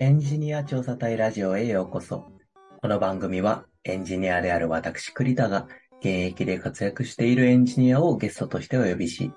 [0.00, 2.30] エンジニア調査隊ラジオへようこそ。
[2.80, 5.66] この番組はエンジニアである私栗田が
[6.00, 9.32] 現役で活躍しているエンジニアをゲストとしてお呼びし、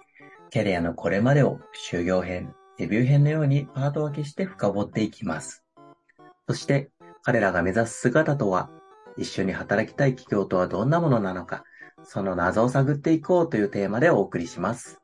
[0.51, 5.65] キャリアのこれまでを修行編、デビュー編のようにパート分けして深掘っていきます。
[6.47, 6.91] そして
[7.23, 8.69] 彼らが目指す姿とは、
[9.17, 11.65] 一緒に働きたい企業とはどんなものなのか、
[12.03, 15.00] その謎を探っていこうというテーマでお送りします。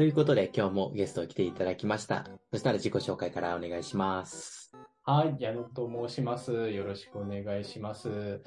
[0.00, 2.24] ということで今日もゲスト来ていただきました。
[2.50, 4.72] そしたら自己紹介からお願いします。
[5.02, 6.70] はい、矢野と申します。
[6.70, 8.40] よろしくお願いします。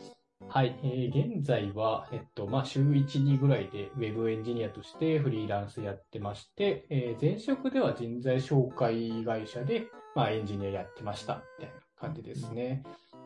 [0.50, 9.85] はい、えー、現在は、えっと、まあ、週1、2ぐらいで Web エンジニアとしてフリーランスやってまして、えー、前職では人材紹介会社で、
[10.16, 12.82] まあ、エンジニアやってました、みたいな感じですね。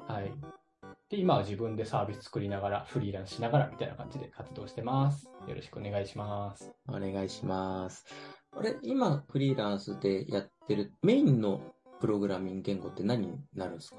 [0.05, 0.33] はい。
[1.09, 5.31] で、今は自分でサービス作りながら、フリーランスしながらみたいな感じで活動してます。
[5.47, 6.73] よろしくお願いします。
[6.89, 8.05] お願いします。
[8.51, 11.61] あれ、今、フリーランスでやってるメインの
[12.01, 13.97] プログラミング言語って何になるんですか？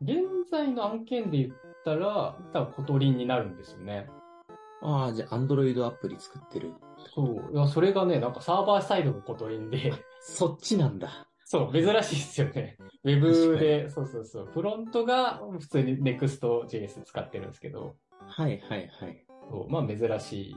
[0.00, 0.16] 現
[0.50, 4.08] 在の案件で言ったら、多分コトリンになるんですよね。
[4.80, 6.72] ああ、じゃあ、 Android アプリ作ってる。
[7.14, 7.50] そう。
[7.52, 9.92] いや、それがね、なんかサーバーサイドの Kotlin で。
[10.20, 11.25] そっちなんだ。
[11.48, 12.76] そう、珍しいですよね。
[13.04, 14.46] ウェブで、そうそうそう。
[14.46, 17.94] フロントが普通に Next.js 使ってるんですけど。
[18.26, 19.24] はいはいはい。
[19.48, 20.56] そうまあ珍しい。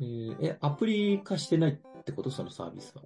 [0.00, 2.30] えー、え、アプリ化してないってこと？
[2.30, 3.02] そのサービスは。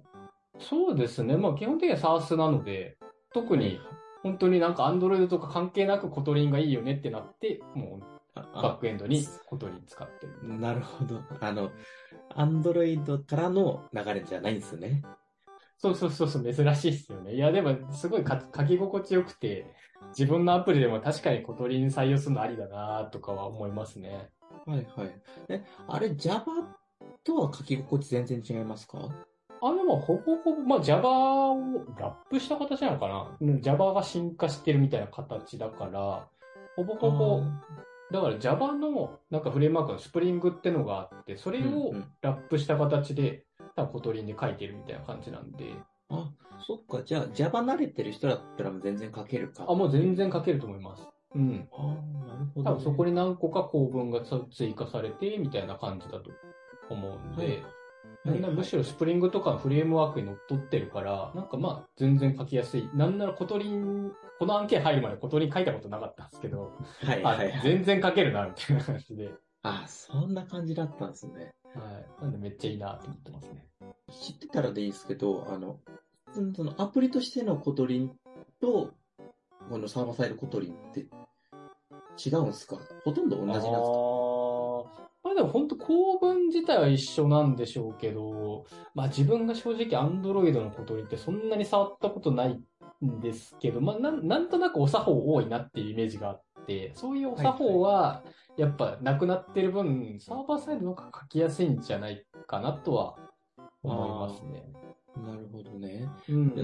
[0.57, 1.35] そうですね。
[1.35, 2.97] まあ基本的には SaaS なので、
[3.33, 3.81] 特に
[4.23, 10.57] 本当になんか Android とか関係なく Kotlin がいいよねってなって、もうバックエンドに Kotlin 使ってる。
[10.57, 11.19] なるほど。
[11.41, 11.71] あの、
[12.35, 15.03] Android からの流れじゃないんですね。
[15.81, 17.35] そうそうそうそう、珍しいっすよね。
[17.35, 19.65] いや、でも、すごい書き心地よくて、
[20.09, 24.29] 自分のアプリでも確かに Kotlin 採用するのありだなとかは思いますね。
[24.65, 25.21] はいはい。
[25.47, 26.45] え、あれ Java
[27.23, 29.09] とは書き心地全然違いますか？
[29.61, 33.07] あでも、ほぼほぼ、まあ、Java をラップした形なのか
[33.39, 36.27] な ?Java が進化してるみたいな形だから、
[36.75, 37.41] ほぼほぼ、
[38.11, 43.45] だから Java のなんかフレームワークのスプリングってのがあって、それをラップした形で、
[43.79, 45.73] 多分 Kotlin で書いてるみたいな感じなんで。
[46.09, 46.31] あ、
[46.65, 47.03] そっか。
[47.03, 49.65] じゃあ Java 慣れてる人だったら全然書けるか。
[49.67, 51.07] あ、もう全然書けると思います。
[51.35, 51.67] うん。
[51.71, 51.83] あ
[52.27, 56.31] なるほど、ね、多分そこに何個か構文が追加されて、みたいな感じだと
[56.89, 57.63] 思うんで、はい
[58.25, 62.89] なんなむしろスプリングとかのフレームワークにのっとってるから、なんかまあ全然書きやすい。
[62.93, 66.73] なんなら Kotlin、この案件入るまで Kotlin 書いたことなかったんですけど、
[67.03, 69.31] はいはい、はい、全然書けるな、みたいな感じで。
[69.63, 71.53] あ、そんな感じだったんですね。
[71.75, 71.81] は
[72.19, 72.23] い。
[72.23, 73.65] なんでめっちゃいいなと思ってますね。
[74.11, 75.79] 知ってたらでいいですけど、あの、
[76.55, 78.11] そのアプリとしての Kotlin
[78.59, 78.91] と、
[79.69, 81.01] このサーバーサイド Kotlin って
[82.23, 82.77] 違うんですか？
[83.05, 85.09] ほとんど同じなんですか？
[85.21, 88.65] まあでも本当構文自体は一緒なんでしょうけど、
[88.95, 92.59] まあ自分が正直 Android の Kotlin ってそんなに触ったことない
[93.05, 98.21] んですけど、まあなんなんとなくお作法多いなっていうイメージがあって、そういうお作法は
[98.55, 103.15] やっぱなくなってる分、サーバーサイドの方が書きやすいんじゃないかなとは
[103.81, 104.63] 思いますね。
[105.25, 106.07] なるほどね。
[106.29, 106.55] うん。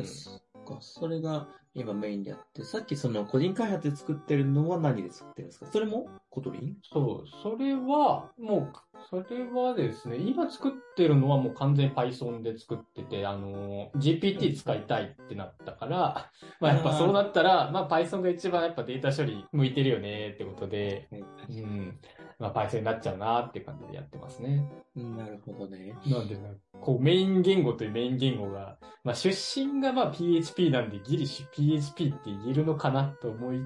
[0.66, 0.78] か。
[0.82, 5.68] それが今メインであって、さっきその個人開発で作ってるのは何で作ってるんですか？
[5.72, 6.78] それも Kotlin？
[6.92, 8.74] そう、それは、もう、
[9.10, 21.08] それはですね、今作ってるのはもう完全に Python で作ってて、あの、GPT 使いたいってなったから、 まあやっぱそうなったら、まあ Python が一番やっぱデータ処理向いてるよねってことで、
[21.50, 22.00] うん。
[22.40, 24.70] まあ Python になっちゃうなっていう感じでやってますね。
[24.96, 25.96] なるほどね。
[26.06, 26.38] なんで、
[26.82, 33.62] こうメイン言語というメイン言語が、まあ出身がまあ PHP なんでギリシュ PHP って言えるのかなと思い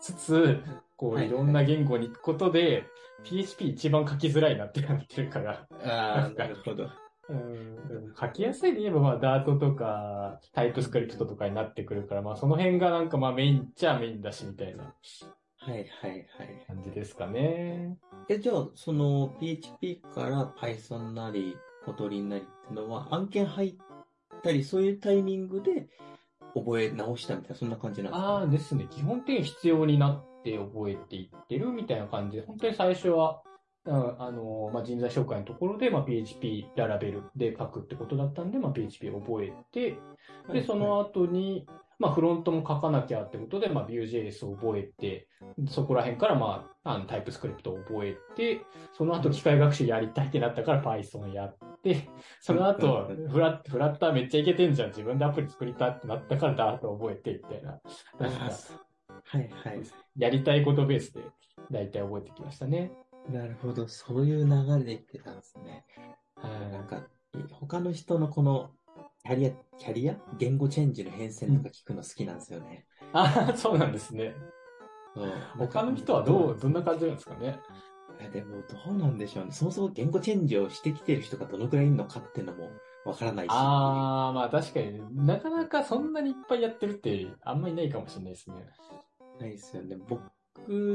[0.00, 0.62] つつ、
[0.96, 2.84] こういろんな言語に行くことで、
[3.24, 5.66] PHP 一番書きづらいなってなってるから。
[5.84, 6.90] ああ、なるほど。
[7.28, 14.94] うん、書きやすいで言えば、まあ、ダートとか、タイプスクリプトとかになってくるから、まあ、その辺がなんかまあメインっちゃメインだし、みたいな。
[15.66, 16.64] はいはいはい。
[16.66, 17.96] 感じですかね。
[18.28, 23.74] え、じゃあ、その PHP から Python なり、 Kotlin なりっていうのは、案件入っ
[24.42, 25.88] たり、そういうタイミングで
[26.54, 28.28] 覚え直したみたいな、そんな感じなんですか？
[28.28, 28.86] ああですね。
[28.90, 33.42] 基本的に必要になって覚えていってるみたいな感じで、本当に最初は、
[33.86, 33.90] あ
[34.30, 39.98] の、まあ、人材紹介のところで、まあ、PHP Laravel で書くってことだったんで、まあ、PHP を覚えて、
[40.52, 41.66] で、その後に、
[41.98, 45.28] まあ、フロントも書かなきゃってことで、まあ、Vue.js を覚えて、
[45.68, 48.62] そこら辺から、まあ、あのタイプスクリプトを覚えて、
[48.92, 52.08] その後機械学習やりたいってなったから Python やって、
[52.40, 54.88] その後、 フラッ、フラッターめっちゃいけてんじゃん。
[54.88, 57.80] 自分でアプリ作りたいってなったからダート覚えて、みたいな。
[59.24, 59.82] はいはい。
[60.16, 61.22] やりたいことベースで、
[61.70, 62.92] だいたい覚えてきましたね。
[63.28, 63.88] なるほど。
[63.88, 65.84] そういう流れでいってたんですね。
[66.36, 66.72] はい。
[66.72, 67.06] なんか、
[67.52, 68.70] 他の人のこの
[69.26, 70.16] キャリア、キャリア？
[70.36, 72.84] 言語チェンジの変遷とか聞くの好きなんですよね。
[73.14, 74.34] ああ、そうなんですね。
[75.16, 77.58] うん他の人はどう、どんな感じなんですかね？
[78.20, 79.52] いやでも、どうなんでしょうね。
[79.52, 82.68] そもそも言語チェンジをしてきてる人がどのくらいいるのかっていうのも
[83.06, 83.48] わからないし。
[83.50, 88.56] ああ、まあ確かに、なかなかそんなにいっぱいやってるってあんまりいないかもしれないですね。
[89.40, 89.96] ないですよね。
[90.06, 90.22] 僕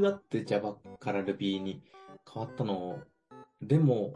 [0.02, 1.82] だって Java から Ruby に
[2.32, 2.96] 変わったの、
[3.60, 4.14] でも、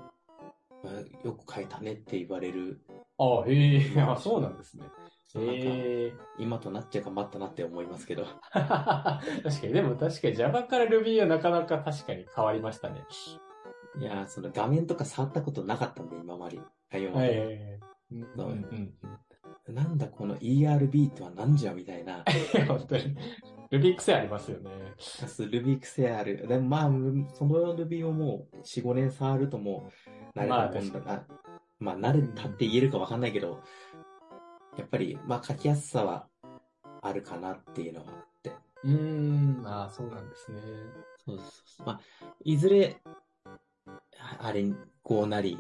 [0.84, 2.80] まあよく変えたねって言われる。
[3.18, 4.84] ああ、へえ、 あそうなんですね。
[5.36, 6.12] へえ。
[6.38, 8.24] 今となっちゃ頑張ったなって思いますけど。
[8.52, 13.04] 確かに、でも確かに Java から Ruby はなかなか確かに変わりましたね。
[13.98, 16.58] いやー、その画面とか触ったことなかったんで、今まで。
[16.58, 16.64] は
[16.98, 17.80] いではい。
[19.72, 22.18] なんだこの ERB とは何じゃみたいな。
[22.54, 23.16] いや、本当に。
[23.70, 24.70] Ruby 癖ありますよね。
[25.50, 26.46] ルビー癖ある。
[26.46, 26.90] でもまあ、
[27.34, 29.90] その Ruby をもう4、5年触るとも
[30.34, 31.04] う慣れたもんだな。
[31.04, 31.26] まあ、
[31.92, 33.62] 慣れたって言えるかわかんないけど、
[34.76, 36.26] やっぱり、まあ、書きやすさは
[37.02, 38.52] あるかなっていうのがあって。
[38.84, 40.60] うーん、ああ、そうなんですね。
[41.24, 41.86] そうそうそう。
[41.86, 42.00] まあ、
[42.44, 42.96] いずれ、
[44.18, 44.64] ああれ、
[45.02, 45.58] こうなり、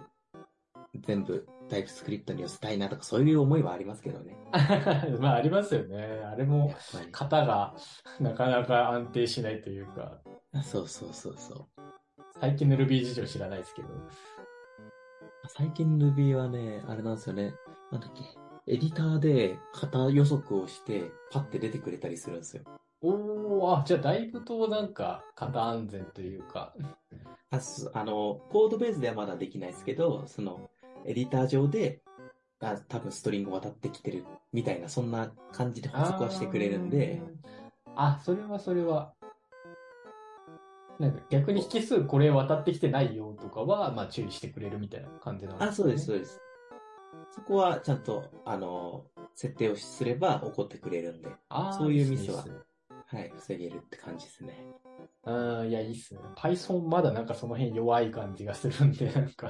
[1.06, 4.36] 全部タイプスクリプトに寄せたいなとか、そういう思いはありますけどね。
[5.20, 6.22] まあ、ありますよね。
[6.24, 6.74] あれも。
[7.12, 7.74] 型が
[8.20, 10.20] なかなか安定しないというか、
[10.62, 11.82] そうそうそうそう。
[12.40, 13.88] 最近の Ruby 事情知らないですけど。
[15.48, 17.54] 最近 Ruby はね、あれなんですよね。
[17.90, 18.22] なんだっけ。
[18.66, 22.62] エディターで型予測をして、パッて出てくれたりするんですよ。
[23.02, 26.74] おー、あ、じゃあだいぶとなんか型安全というか。
[27.50, 30.70] あすあの、コードベースではまだできないですけど、その、
[31.04, 32.00] エディター上で、
[32.60, 37.20] あ多分ストリング渡ってきてるみたいな、そんな感じで補足はしてくれるんで、
[37.94, 38.18] あー。
[38.18, 39.12] あ、それはそれは。
[40.98, 45.70] なんか逆に引数これ渡ってきてないよとかは、まあ注意してくれるみたいな感じなんですね。
[45.70, 46.40] あ、そうです、そうです。
[47.34, 51.28] そこはちゃんと、あの、設定をすれば怒ってくれるんで、
[51.76, 52.54] そういうミスはいいっすね
[53.06, 54.66] はい、防げるって感じですね。
[55.24, 56.20] うん、いや、いいっすね。
[56.36, 59.48] Python まだなんかその辺弱い感じがするんで、なんか。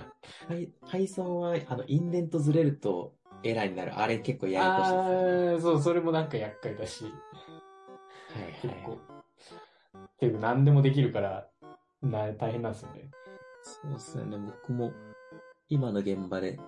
[0.49, 3.97] はい Python は、あの、インデントずれるとエラーになる。
[3.97, 5.53] あれ結構ややこしいですよね。
[5.53, 7.13] ああ、そう、それもなんか厄介だし、はい
[8.63, 9.14] 結はいはい構。。
[10.33, 11.49] 何でもできるから、
[12.03, 13.11] な、大変なんですよね。
[13.63, 14.37] そうですよね。
[14.39, 14.93] 僕も、
[15.69, 16.59] 今の現場で、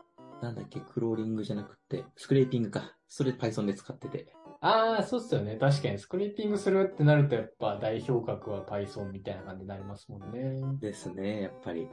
[0.43, 2.97] なんだっけ、クローリングじゃなくて、スクレーピングか。
[3.09, 4.33] それ Python で使ってて。
[4.61, 5.57] ああ、そうっすよね。
[5.57, 10.79] 確かに、スクリーピングするってなると、やっぱ代表格は Python みたいな感じになりますもんね。
[10.81, 11.89] ですね、やっぱり。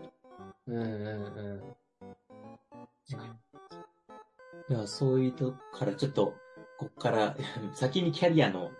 [0.68, 1.76] うんうんうん。
[4.70, 6.34] いや、そういうとこからちょっと、
[6.80, 7.36] こっから、
[7.76, 8.72] 先にキャリアの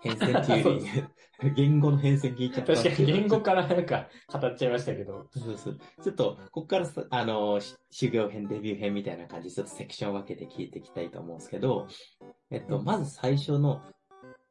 [0.00, 0.86] 変遷っていうより、
[1.56, 2.74] 言語の変遷聞いちゃった。
[2.74, 5.28] 確かに、言語からなんか語っちゃいましたけど。
[5.30, 5.78] そうそう。
[6.02, 11.86] ちょっと、こっからさ、あの、し修行編、デビュー編みたいな感じで、ちょっとセクション分けて聞いていきたいと思うんですけど、
[12.50, 13.82] えっと、まず最初の、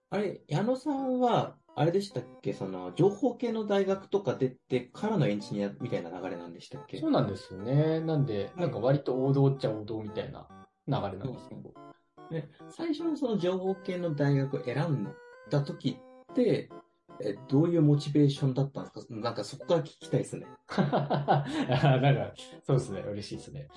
[0.09, 2.51] あれ、矢野さんは、あれでしたっけ？
[2.51, 6.99] その、情報系の大学とか出てからのエンジニアみたいな流れなんでしたっけ？
[6.99, 8.01] そうなんですよね。
[8.01, 10.47] なんで、なんか割と王道っちゃ王道みたいな
[10.87, 11.73] 流れなんですけど。
[12.29, 15.13] ね、最初のその情報系の大学を選ん
[15.49, 15.97] だ時
[16.31, 16.69] って、
[17.23, 19.13] えどういうモチベーションだったんですか？
[19.15, 20.45] なんかそこから聞きたいですね。
[20.77, 20.85] な
[22.11, 22.33] んか、
[22.63, 23.01] そうですね。
[23.01, 23.67] 嬉しいですね。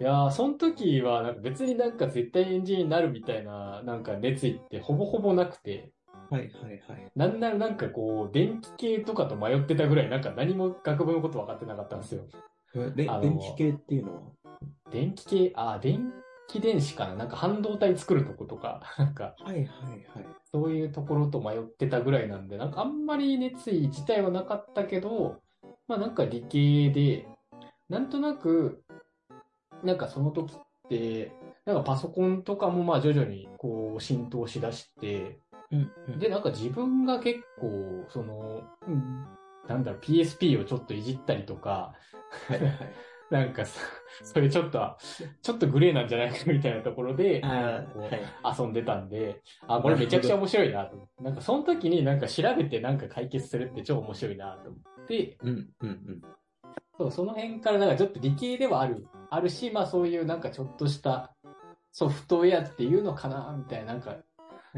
[0.00, 5.92] いやー、その時は、なんか別になんか絶対エンジニアになるみたいな、なんか熱意ってほぼほぼなくて、
[6.30, 7.12] はいはいはい。
[7.16, 12.22] なんならなんかこう、電気系とかと迷ってたぐらい、なんか何も学部のこと分かってなかったんですよ。
[12.94, 14.20] 電気系っていうのは？
[14.90, 16.12] 電気系、あー、電
[16.50, 17.14] 気電子かな？
[17.14, 20.26] なんか半導体作るとことか、 なんか、はいはいはい。
[20.52, 25.40] そういうところと迷ってたぐらいなんで、なんかあんまり熱意自体はなかったけど、
[25.86, 27.26] まあなんか理系で、
[27.88, 28.82] なんとなく、
[29.84, 31.32] なんかその時って、
[31.64, 35.40] なんかパソコンとかもまあ徐々にこう浸透しだして、
[35.70, 36.18] うんうん。
[36.18, 39.26] で、なんか自分が結構、その、うん
[39.68, 41.94] なんだろう、PSP をちょっといじったりとか、
[42.48, 42.70] はいはい。
[43.30, 43.78] なんかそ、
[44.22, 44.96] それちょっと、
[45.42, 47.42] ちょっとグレーなんじゃないかみたいなところで。
[48.58, 51.24] 遊んでたんで、あ、これめちゃくちゃ面白いなと思って。
[51.24, 55.48] なんかその時になんか調べてなんか解決するって超面白いなと思って、うん
[55.80, 56.22] うんうん。
[56.98, 61.34] そう、その辺からなんかちょっと理系ではある、あるし、まあそういうなんかちょっとした
[61.92, 64.16] ソフトウェアっていうのかな、みたいな、なんか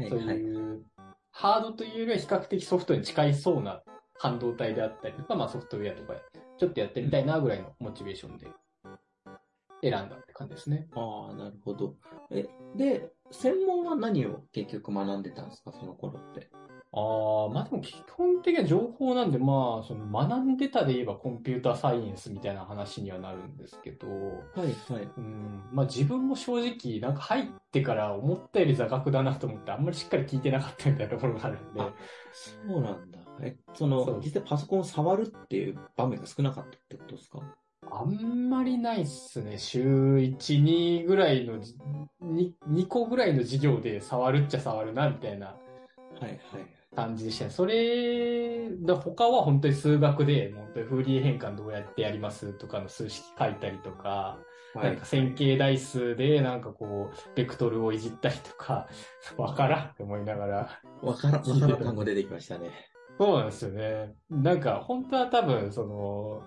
[0.09, 0.19] そう。
[0.19, 0.83] いう、
[1.31, 3.81] ハードというよりは比較的ソフトに近いそうな
[4.19, 6.13] 半導体であったりとか、まあソフトウェアとか
[6.57, 8.47] ちょっとやってみたいなぐらいのモチベーションで
[9.81, 10.87] 選んだって感じですね。
[10.95, 11.95] ああ、なるほど。
[12.31, 15.73] え、で、専門は何を結局学んでたんですか？
[15.73, 16.49] その頃って。
[16.95, 24.13] ああ、まあでも基本的な情報なんで、まあ、その学んでたで言えばコンピューターサイエンスみたいな話にはなるんですけど、は
[24.57, 25.09] いはい。
[25.17, 31.91] うん、まあ自分も正直、なんか入ってから思ったより座学だなと思って、あんまりしっかり聞いてなかったみたいなところがあるんで、あ
[32.31, 33.19] そうなんだ。
[33.41, 37.39] え、その、そう実際パソコンを触るっていう場面が少なかったってことですか？
[37.91, 39.57] あんまりないっすね。
[39.57, 39.83] 週
[40.17, 41.75] 1、2ぐらいのじ、
[42.23, 45.55] 2, 2個ぐらいの授業で触るっちゃ触るな、みたいなは
[46.21, 46.39] いはい。
[46.95, 47.51] 感じでしたね。
[47.51, 54.37] それ、だ他は本当に数学で、本当にフーリエ変換どうやってやりますとかの数式書いたりとか、
[54.75, 58.87] はなんか線形代数でなんかこう、ベクトルをいじったりとか、
[59.37, 60.81] わからんって思いながら。
[61.01, 62.71] わからん、わからん単語出てきましたね。
[63.23, 64.15] そうなんですよね。
[64.29, 66.43] なんか本当は多分、その、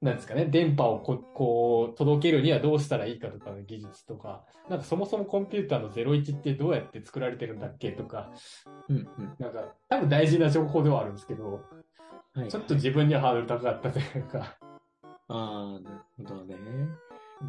[0.00, 8.30] なんですかね、電波をここう届けるにはどうしたらいいかとかの技術とか、なんかそもそもコンピューターの01ってどうやって作られてるんだっけとか、
[8.88, 9.34] うんうん。
[9.40, 11.62] なんか多分大事な情報ではあるんですけど、
[12.34, 12.48] はい。
[12.48, 14.56] ちょっと自分にはハードル高かったというか、
[15.26, 16.54] ああ、なるほどね。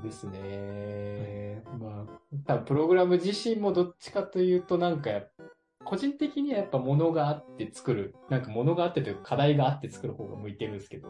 [0.02, 1.62] ですね。
[1.78, 5.12] まあ、多分プログラム自身もどっちかというと、なんか
[5.86, 11.10] 個人的にはやっぱ物があって作る、なんか物があってというか課題があって作る方が向いてるんですけど、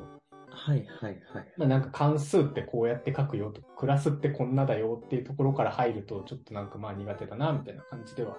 [0.50, 1.54] はいはいはい。
[1.58, 8.38] まあなんか関数ってこうやって書くよと、クラスってこんなだよっていうところから入ると、ちょっとなんかまあ苦手だな、みたいな感じでは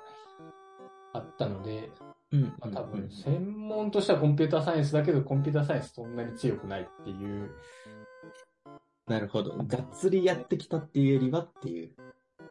[1.13, 1.91] あったので、
[2.33, 7.51] うん、まあ多分うん専門としてはコンピューターサイエンスだけど、コンピューターサイエンスそんなに強くないっていう、
[9.07, 9.57] なるほど。
[9.57, 11.93] がっつりやってきたっていうよりはっていう。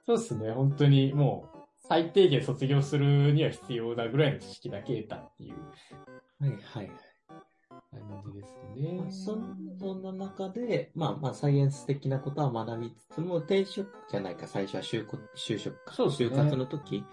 [0.05, 5.55] そうですね、本当にもう、最低限卒業するには必要なぐらいの知識だけ得たっていう
[6.39, 6.91] はいはい。
[7.91, 9.11] 感じですねまあ。
[9.11, 15.93] そんな中で、まあまあサイエンス的なことは学びつつも、転職じゃないか、最初は就職就職か。
[15.93, 17.03] そうですね就活の時。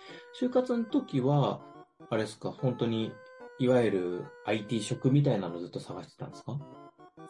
[0.41, 1.61] 就活の時は、
[2.11, 3.13] あれですか、本当に、
[3.59, 6.59] いわゆる IT 職みたいなのずっと探してたんですか？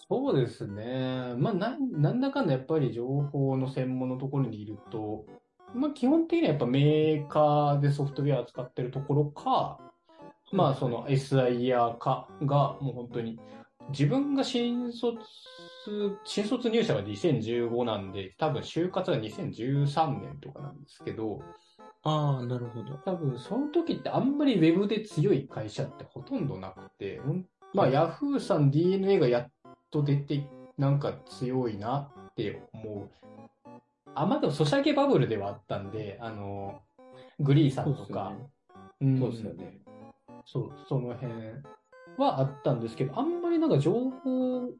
[0.09, 1.35] そうですね。
[1.37, 5.27] まあ、なんなんだかんだやっぱり情報の専門のところにいると、
[5.75, 9.79] まあ、基本的にはやっぱメーカーでソフトウェア扱ってるところか、
[10.53, 13.41] まあ、その SIR かがもう本当に、
[13.91, 15.19] 自分が新卒、
[16.25, 21.41] 新卒入社が2015なんで、多分就活が2013年とかなんですけど、
[22.05, 22.95] ああ、なるほど。
[23.05, 27.21] 多分その時ってあんまりウェブで強い会社ってほとんどなくて、
[27.75, 29.51] まあ、ヤフーさん DNA がやっ
[29.91, 30.47] と出て、
[30.79, 33.11] なんか強いなって思う。
[34.15, 36.81] あ、まあでもソシャゲバブルではあったんで、あの、
[37.41, 38.33] グリーさんとか、
[39.01, 39.19] うん。
[39.19, 39.81] そうですよね。
[40.45, 41.33] そう、その辺
[42.19, 44.71] はあったんですけど、あんまりなんか情報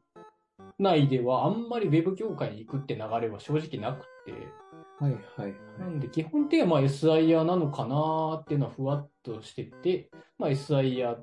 [0.79, 4.31] 内ではあんまりウェブ業界に行くって流れは正直なくて、
[4.99, 11.17] はいはいはなんで基本的にはまあ SIR なのかなっていうのはふわっとしてて、まあ SIR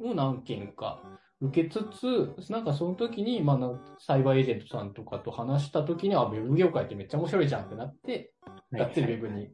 [0.00, 1.02] を何件か
[1.42, 8.32] 受けつつ、なんかその時に、まあサイバーエージェントさんとかと話した時には、ウェブ業界ってめっちゃ面白いじゃんってなって、
[8.72, 8.76] い。
[8.76, 9.50] がっつりウェブに、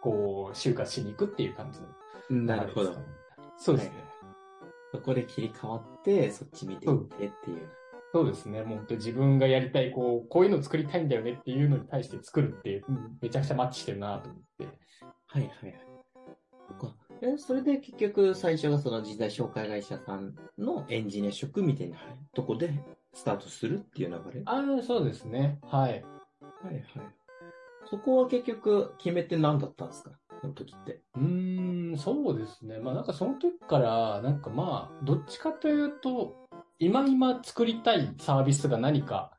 [0.00, 2.92] こう、就活しに行くっていう感じのなるほど。
[3.56, 3.92] そうですね。
[4.92, 7.68] そこで切り替わって、そっち見ていってっていう。
[8.12, 8.62] そうですね。
[8.62, 14.66] もう本当に自分がやりたい、こう、こういうの作りたいんだよねっていうのに対して作るって、うんめちゃくちゃマッチしてるなと思って。
[15.26, 15.87] はいはいはい。
[17.20, 21.96] え、それで結局最初がその人材紹介会社さんのエンジニア職みたいな
[22.34, 22.72] とこで
[23.12, 24.42] スタートするっていう流れ？
[24.46, 25.58] ああ、そうですね。
[25.66, 26.04] はい。
[26.62, 26.84] はいはい。
[27.90, 30.10] そこは結局決めて何だったんですか？
[30.40, 31.00] その時って。
[31.16, 32.78] うーん、そうですね。
[32.78, 36.36] まあなんかその時から、なんかまあ、どっちかというと、
[36.78, 39.32] 今今作りたいサービスが何か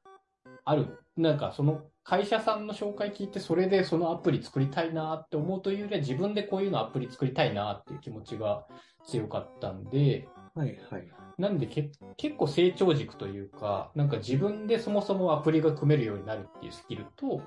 [0.66, 1.00] ある。
[1.16, 8.66] なんかその会社さんの紹介聞いて、それでそのアプリ作りたいなって思うというよりは、自分でこういうのアプリ作りたいなっていう気持ちが
[9.06, 11.08] 強かったんで、はいはい。
[11.38, 17.44] なんでけ結構成長軸というか、なんか自分でそもそもアプリが組めるようになるっていうスキルと、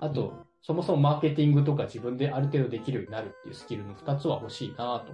[0.00, 5.04] あと、うんそもそもマーケティングとか自分である程度できるようになるっていうスキルの2つは欲しいなと思っ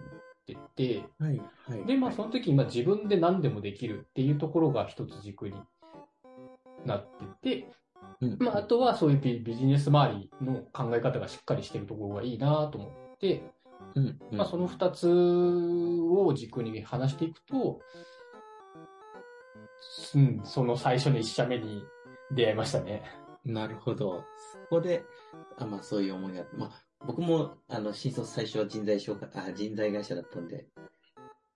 [0.46, 1.84] てて、はいはい。
[1.84, 5.60] で、まあその時にまあ自分で何でもできるっていうところが一つ軸に
[6.86, 7.06] なっ
[7.42, 7.66] てて、
[8.22, 13.42] うん、まああとはそういうビビジネス周りの考え方がしっかりしてるところがいいなと思って、
[13.94, 17.80] うん、うんまあ、その二つを軸に話していくと、
[20.14, 21.84] うん、その最初の一社目に
[22.30, 23.02] 出会いましたね。
[23.44, 24.24] なるほど。
[24.52, 25.04] そこで、
[25.58, 26.70] あまあそういう思いが、まあ
[27.04, 30.66] 僕も、あの、新卒最初は人材紹介、あ、人材会社だったんで、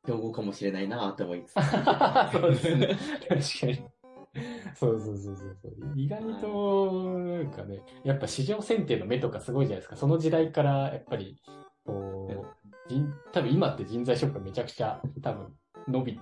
[0.04, 1.54] 競合かもしれないなと思いつつ。
[2.32, 2.99] そうですね。
[3.28, 3.95] 確かに。
[4.74, 5.74] そうそうそうそうそう。
[5.94, 9.96] 意外と、なんかね、やっぱ市場選定の目とかすごいじゃないですか。
[9.96, 11.40] その時代から、やっぱり、
[11.84, 12.46] こ
[12.88, 15.56] う、人、多分今って人材紹介めちゃくちゃ多分
[15.88, 16.20] 伸び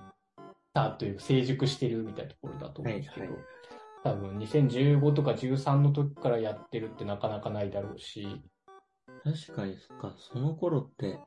[0.73, 3.45] たという成熟してるみたいなところだと思うんですけど、はいはい
[4.05, 8.43] 多分2015とか13の時からやってるってなかなかないだろうし、
[9.23, 11.17] 確かに、そっか、その頃って、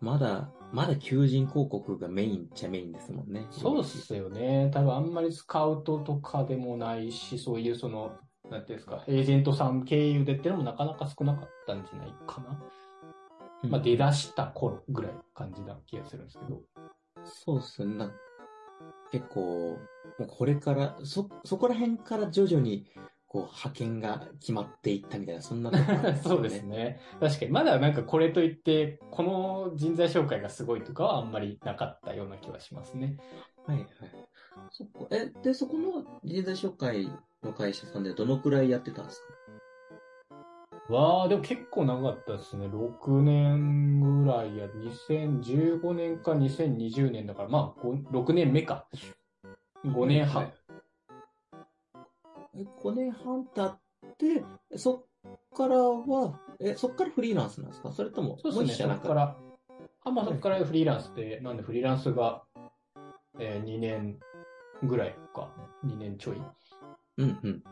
[0.00, 3.46] まだ、まだ求人広告がメインっちゃメインですもんね。
[3.50, 4.70] そうっすよね。
[4.72, 8.12] 多分あんまりスカウトとかでもないし、そういうその、
[8.50, 12.50] なんていうんですか、エージェントさん経由でっていうのもなかなか少なかったんじゃないかな。
[12.50, 16.62] うんまあ出だした頃ぐらいの感じな気がするんですけど。
[17.24, 18.06] そうっすね。
[19.10, 19.78] 結構、
[20.18, 22.86] もうこれから、そ、そこら辺から徐々に、
[23.28, 26.62] こう、派遣が決まっていったみたいな、そんなとこなんよ そうです。
[26.62, 26.98] ね。
[27.20, 33.18] 確かに、まだなんかこれといって、この人材紹介がすごいとかはあんまりなかったような気はしますね。
[33.66, 33.88] はいはい。
[34.70, 35.14] そっか。
[35.14, 37.10] え、で、そこの人材紹介
[37.42, 39.22] の会社さんでどのくらいやってたんです
[40.88, 40.94] か？
[40.94, 42.66] わあ、でも結構長かったですね。
[42.66, 48.88] 6年ぐらいや、2015年か2020年だから、まあ、5 6年目か。
[49.84, 50.44] 5年半。
[50.44, 50.67] はいえ
[52.82, 53.78] 5年半経っ
[54.16, 54.44] て、
[54.76, 57.92] そっからは、え、そっからフリーランスなんですか？
[57.92, 59.36] それとも、そうですね、そもう一社なんこから。
[60.04, 62.42] あ、まあそこからフリーランスで、なんでフリーランスが、
[63.38, 64.18] えー、2年
[64.82, 65.52] ぐらいか。
[65.84, 66.42] 2年ちょい。
[67.18, 67.62] うんうん。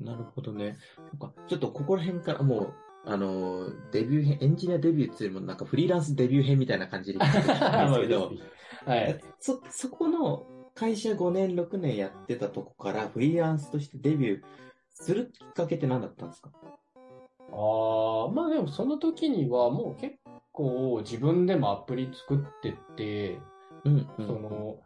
[0.00, 0.78] なるほどね。
[0.98, 8.32] なんかちょっとここら辺からもう、あのー、デビュー編、エンジニアデビューっていうよりもなんかフリーランスデビュー編みたいな感じで言ってたんですけど、
[8.86, 9.20] はいえ。
[9.38, 10.46] そ、そこの
[10.80, 14.42] 会社5年、6年やってたとこからフリーランスとしてデビュー
[14.88, 16.48] するきっかけって何だったんですか？
[17.52, 20.16] ああ、まあでもその時にはもう結
[20.52, 23.38] 構自分でもアプリ作ってて、
[23.84, 24.78] うん、うその、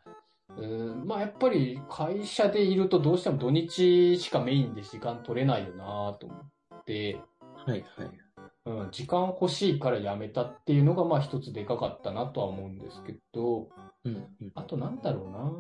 [0.59, 7.21] うん、まあやっぱり会社でいるとどうしても土日しかメインで時間取れないよなと思って、
[7.65, 8.11] はいはい。
[8.67, 13.69] うん、時間欲しいから辞めたっていうのがまあ一つでかかったなとは思うんですけど、
[14.05, 14.53] うん、うん。
[14.55, 15.53] あとなんだろうな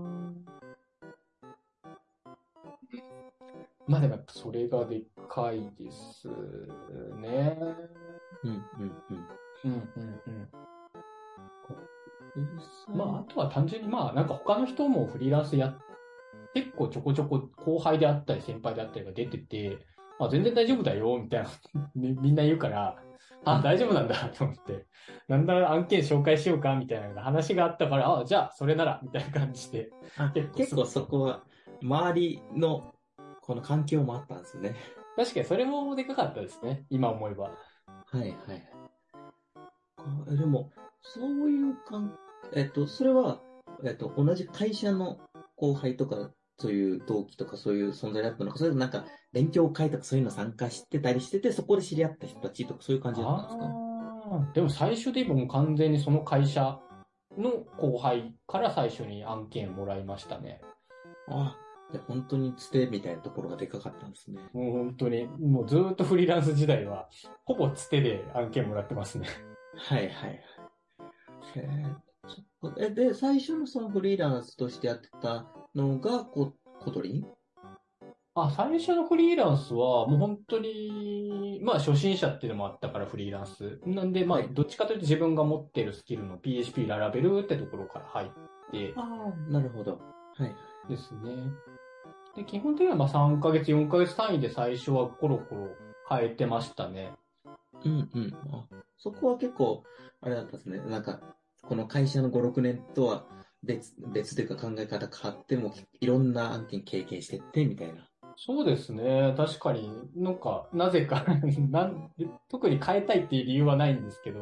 [3.86, 6.28] まあでもやっぱそれがでかいです
[7.20, 7.58] ね。
[8.42, 9.28] うん、うん、うん。
[9.64, 10.48] うんうんうん。
[12.36, 12.58] うん
[12.96, 15.76] まあ、あとは単純に、まあ、なんか他の人もフリーランスや、
[16.52, 19.78] 結構ちょこちょこ後輩であったり先輩であったりが出てて、
[20.18, 21.50] あ、全然大丈夫だよ、みたいな、
[21.94, 22.96] みみんな言うから、
[23.44, 24.86] あ、大丈夫なんだ、と思って、
[25.28, 29.90] なんだ案件紹介しようか、みたいな話があったから、あ、じゃあ、それなら、みたいな感じで。
[30.16, 31.44] あ結構そこは、
[31.82, 32.94] 周りの、
[33.42, 34.74] この環境もあったんですね。
[35.16, 37.44] 確かにそれもでかかったですね、今思えば。
[37.44, 37.50] は
[38.14, 38.34] いはい。
[39.98, 40.70] あでも、
[41.02, 42.16] そういう感、
[42.54, 43.40] えっと、それは、
[43.84, 45.18] えっと、同じ会社の
[45.56, 53.64] 後輩とか、そういう同期とかそういう存在だったのか、それともなんか、勉強会とかそういうの参加してたりしてて、そこで知り合った人たちとかそういう感じだったんですか？
[53.64, 56.78] ああ、でも最初で言えばもう完全にその会社
[57.36, 60.60] の後輩から最初に案件もらいましたね。
[61.28, 61.56] あ
[61.92, 64.40] で本当につてみたいなところがでかかったんですね。
[64.52, 67.08] もう本当に、もうずーっとフリーランス時代は、
[67.44, 69.28] ほぼつてで案件もらってますね。
[69.76, 70.40] はいはいはい。
[71.56, 71.68] へ
[72.80, 77.26] ええ、で、最初のそのフリーランスとしてやってたのが、こ、コトリン
[78.36, 83.80] あ、最初のフリーランスは、もう本当に、まあ初心者っていうのもあったからフリーランス。
[83.86, 88.28] なんで、まあはいどっちかというと自分が持ってるスキルの PHP Laravel ってところから入っ
[88.72, 90.00] てああ、なるほど。
[90.36, 90.56] はい。
[90.88, 91.52] ですね。
[92.36, 95.68] で、基本的にはまあ3ヶ月、4ヶ月単位で最初はコロコロ
[96.08, 97.12] 変えてましたね。
[97.84, 98.34] うんうん。
[98.52, 98.64] あ、
[98.98, 99.84] そこは結構、
[100.20, 100.78] あれだったんですね。
[100.78, 101.20] なんか、
[101.62, 103.24] この会社の5、6年とは
[103.64, 108.08] 別、別というか考え方変わっても、いろんな案件経験してって、みたいな。
[108.36, 109.34] そうですね。
[109.36, 111.24] 確かになんか、なぜか
[111.70, 112.10] なん、
[112.48, 114.40] 特に変えたいっていう理由はないんですけど、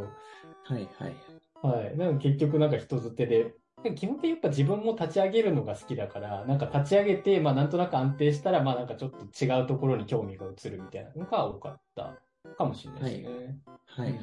[0.64, 1.16] はいはい。
[1.62, 1.96] はい。
[1.96, 12.18] なんか結局なんか人づてで、でも基本的にやっぱ自分も立ち上げるのが好きだから、なんか立ち上げて、まあなんとなく安定したら、まあなんかちょっと違うところに興味が移るみたいなのが多かった
[12.56, 13.58] かもしれないですね。
[13.86, 14.18] はいはい。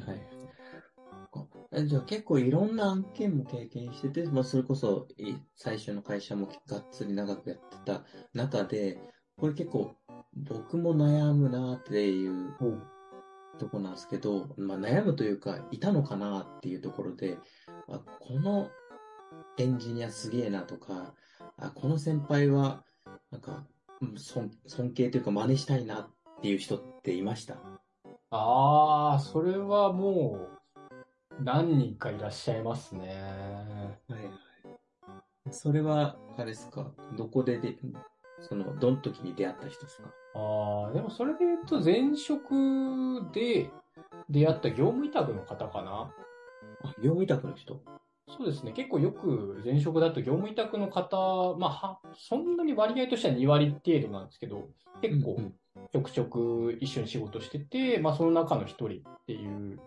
[1.72, 8.04] えじゃあ結構いろんな案件も経験してて、まあそれこそい最初の会社もがっつり長くやってた
[8.34, 8.98] 中で、
[9.36, 9.94] これ結構
[10.34, 12.64] 僕も悩むなっていうう。
[12.64, 12.82] ん
[13.58, 17.36] とこなんですけど、まあ悩むというか、いたのかなっていうところで、
[17.88, 18.70] あこの
[19.58, 21.14] エンジニアすげえなとか、
[21.58, 22.84] あこの先輩は、
[23.30, 23.66] なんか、
[24.00, 27.56] うん尊尊敬というか真似したいなっていう人っていました？
[28.30, 30.59] ああ、それはもう、
[31.42, 33.00] 何人かいらっしゃいますね。
[34.08, 34.32] はいはい。
[35.50, 36.92] それは、あれですか？
[37.16, 37.76] どこでで、
[38.40, 40.08] その、どの時に出会った人ですか？
[40.34, 42.54] ああ、でもそれで言うと前職
[43.32, 43.70] で
[44.28, 46.12] 出会った業務委託の方かな。
[46.84, 47.82] あ、業務委託の人？
[48.28, 48.72] そうですね。
[48.72, 54.68] 結構よく前職だと業務委託の方、まあ、は、そんなに割合としては2割程度なんですけど、
[55.02, 55.40] 結構
[55.90, 59.80] ちょくちょく一緒に仕事してて、まあその中の一人っていう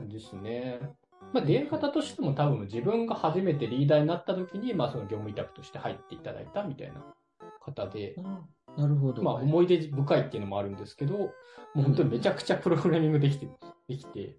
[0.00, 0.80] ですね。
[1.32, 7.02] まあ出会い方としても多分自分が初めてリーダーになった時に、まあその業務委託として入っていただいたみたいな
[7.60, 8.42] 方で、あ
[8.80, 9.22] なるほど。
[9.22, 11.30] まあ思い出深いっていうのもあるんですけど、も
[11.76, 13.48] う本当にめちゃくちゃプログラミングできて、
[13.88, 14.38] できて、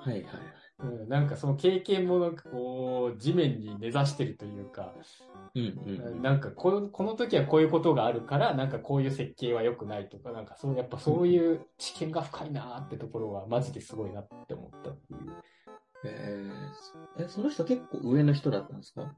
[0.00, 0.65] はいはいはい。
[0.78, 4.92] うん、なんかその経験もなんかこう、地面に根ざしてるというか、
[5.54, 6.22] うんうんうん。
[6.22, 15.20] なんかこの、この時はこういうことがあるから、なんかこういう設計は良くないとか、なんかそう、やっぱそういう知見が深いなーってところは、マジですごいなって思ったっていう。
[16.04, 19.14] えー、え、その人結構上の人だったんですか？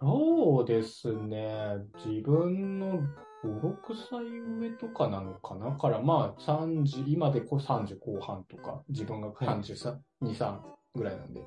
[0.00, 1.76] そうですね。
[2.06, 3.00] 自分の
[3.44, 3.76] 5、6
[4.10, 5.76] 歳上とかなのかな？
[5.76, 10.58] から、まあ30、今でこう30後半とか、自分が32、3
[10.94, 11.42] ぐらいなんで。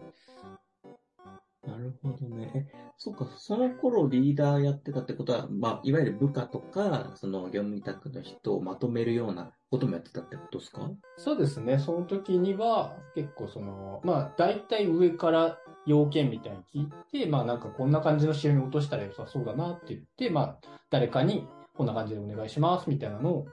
[1.65, 2.51] なるほどね。
[2.55, 2.65] え、
[2.97, 10.89] そうか、その頃リーダーやってたってことは、まあ、いわゆる部下とか、その業務委託の人をまとめるようなこともやってたってことですか？
[11.15, 11.79] そうですね。
[11.79, 16.91] その時には、結構その、まあ、大体上から要件みたいに聞い
[17.23, 20.57] て、まあなんかこんな感じの仕様に落としたら良さそうだなって言って、まあ、
[20.89, 23.47] 誰かにこんな感じでお願いしますみたいなのを、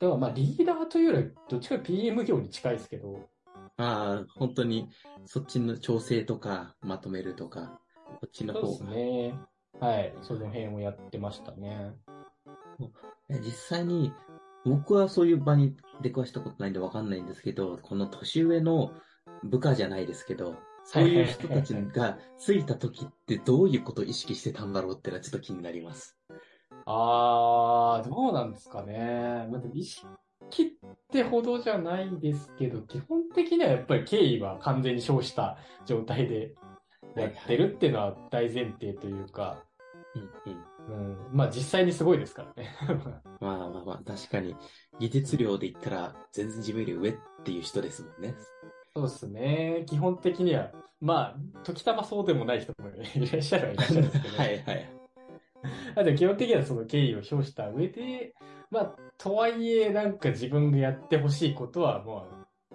[0.00, 3.28] だからまあリーダーというより、どっちか PM 業に近いですけど、
[3.76, 4.88] ああ、本当に、
[5.26, 9.34] そっちの調整とか、まとめるとか、こっちの方そうですね。
[9.80, 10.14] はい。
[10.22, 11.92] その辺をやってましたね。
[13.28, 14.12] え実際に、
[14.64, 18.92] 僕はそういう場に出くわしたことないんでわかんないんですけど、この年上の
[19.42, 26.16] 部下じゃないですけど、そういう人たちがついた時ってどういうことを意識してたんだろうってのはちょっと気になります。
[26.86, 29.46] あー、どうなんですかね。
[29.50, 30.06] まあ、でも意識
[30.62, 30.66] っ
[31.10, 36.54] てほどじゃないですけど、基本的にはやっぱり敬意は完全に消した状態で
[37.16, 39.62] やってるっていうのは大前提というか、
[40.14, 40.64] うんうん。
[40.86, 41.36] うん。
[41.36, 42.74] まあ実際にすごいですからね。
[43.40, 44.54] まあまあまあ、確かに、
[45.00, 48.34] 技術量で言ったら全然自分より上っていう人ですもんね。
[48.94, 49.84] そうですね。
[49.88, 50.70] 基本的には、
[51.00, 54.36] まあ、時たまそうでもない人もいらっしゃるはいらっしゃるんですけど。
[54.38, 54.93] はいはい。
[55.96, 58.34] あでも基本的にはその敬意を表した上で、
[58.70, 62.26] まあ、とはいえ、なんか自分がやってほしいことは、も
[62.70, 62.74] う、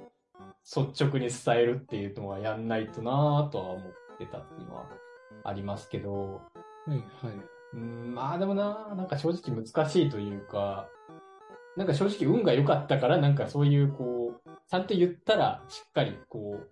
[0.64, 4.86] 率直に伝えるっていうのはやんないとなぁとは思ってたっていうのは
[5.44, 6.42] ありますけど、
[6.86, 7.60] はいはい。
[7.74, 10.88] うん、まあでもななんか正直難しいというか、
[11.76, 16.70] なんか正直運が良かったから、なんかそういうこう、ちゃんと言ったらしっかりこう、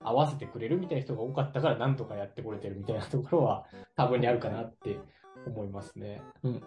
[0.00, 3.64] 合わせてくれるみたいな人が多かったから、なんとかやってこれてるみたいなところは
[3.96, 4.98] 多分にあるかなって
[5.46, 6.22] 思いますね。
[6.42, 6.62] うん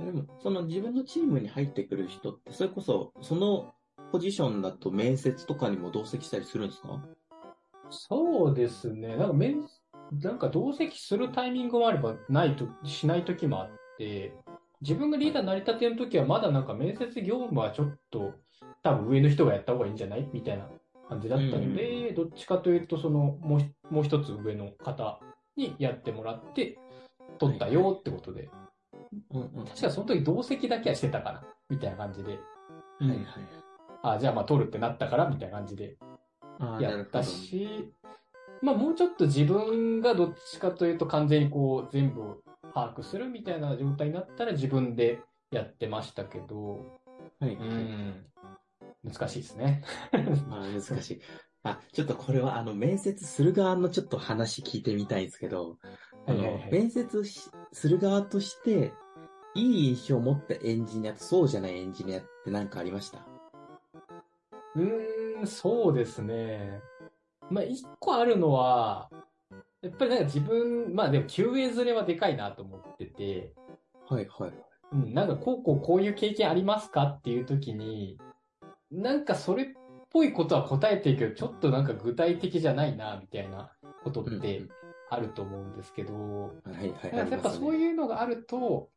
[0.00, 0.06] うん。
[0.06, 3.72] でも、その自分のチームに入ってくる人って、それこそ、その
[4.12, 7.04] ポジションだと面接とかにも同席したりするんですか？
[7.90, 9.16] そうですね。
[9.16, 9.66] なんか面、
[10.12, 14.34] なんか同席するタイミングもあればないと、しない時もあって、
[14.80, 18.34] 自分がリーダーになりたての時はまだなんか面接業務はちょっと
[18.82, 20.28] 多分上の人がやった方がいいんじゃない？
[20.32, 20.68] みたいな
[21.08, 25.18] 感じだったので、どっちかというとそのもうひもう一つ上の方
[25.56, 26.78] にやってもらって、
[27.38, 28.50] 取ったよってことで。
[29.30, 29.64] うんうん。
[29.66, 32.32] 確かその時同席だけはしてたかなみたいな感じで。
[33.00, 33.18] はいはい。
[34.02, 35.96] あ、じゃあまあ取るってなったからみたいな感じで
[36.80, 37.22] やった。
[37.22, 37.92] し、
[38.62, 42.42] まあもうちょっと自分がどっちかというと完全にこう全部
[42.74, 45.20] 把握するみたいな状態になったら自分で
[45.50, 46.80] やってましたけど、
[47.40, 47.68] はい、うはい。
[47.68, 48.26] ん、
[49.04, 49.82] 難しいですね。
[50.48, 51.20] まあ難しい。
[51.64, 55.76] あ、ちょっとこれはあの面接する側のちょっと話聞いてみたいんですけど、
[56.26, 58.92] あのはいはいはい面接しする側として、
[59.54, 63.26] いい印象を持ったエンジニアとそうじゃないエンジニアって何かありました？
[64.76, 66.80] うーん、そうですね。
[67.50, 69.10] まあ一個あるのは、
[69.82, 73.52] やっぱりなんか自分、まあでも QA ずれはでかいなと思ってて、
[74.08, 74.52] はいはい。
[74.92, 78.18] うん、なんかこうこうこういう経験ありますかっていう時に、
[78.90, 79.66] なんかそれっ
[80.18, 83.70] ぽいことは答えてるけど、ちょっとなんか具体的じゃないな、みたいな
[84.02, 84.62] ことって
[85.10, 86.54] あると思うんですけど、
[87.12, 87.76] やっぱそうう。
[87.76, 88.90] いうのがあると、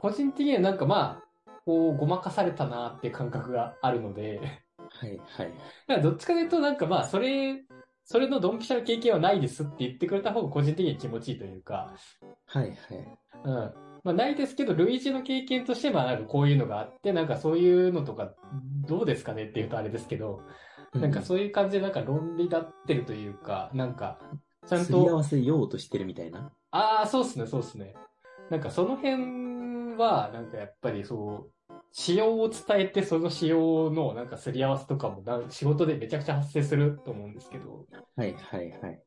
[0.00, 4.40] 個人的にはなんかまあ、こうごまかされたなって感覚があるので、
[4.88, 5.52] はいはい。
[5.88, 7.64] だからどっちかというとなんかまあ、それ、
[8.04, 11.92] それのドンピシャな経験はないですって言ってくれた方が個人的には気持ちいいというか、
[12.46, 12.76] はいはい。
[13.44, 13.74] うん。
[14.04, 18.34] まあ、ないですけど、類似の経験として、まあ、なんかこういうのがあって、なんかそういうのとか、
[18.88, 19.44] どうですかね？
[19.44, 20.42] っていうとあれですけど、
[20.94, 24.18] なんかそういう感じでなんか論理立ってるというか、なんか、
[24.66, 26.50] ちゃんすり合と、わせようとしてるみたいな？
[26.72, 27.94] ああ、そうっすね、そうっすね。
[28.50, 37.86] なんかその辺は、なんかやっぱりそう、仕様を伝えて、その仕様のなんかすり合わせとかもな仕事でめちゃくちゃ発生すると思うんですけど、
[38.16, 39.02] はいはいはい。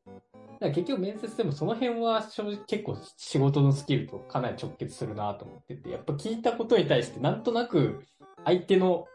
[0.60, 8.04] だ結局面接でもその辺は正直結構仕事のスキルとかなり直結するなと思ってて、やっぱ聞いたことに対してなんとなく
[8.44, 9.06] 相手の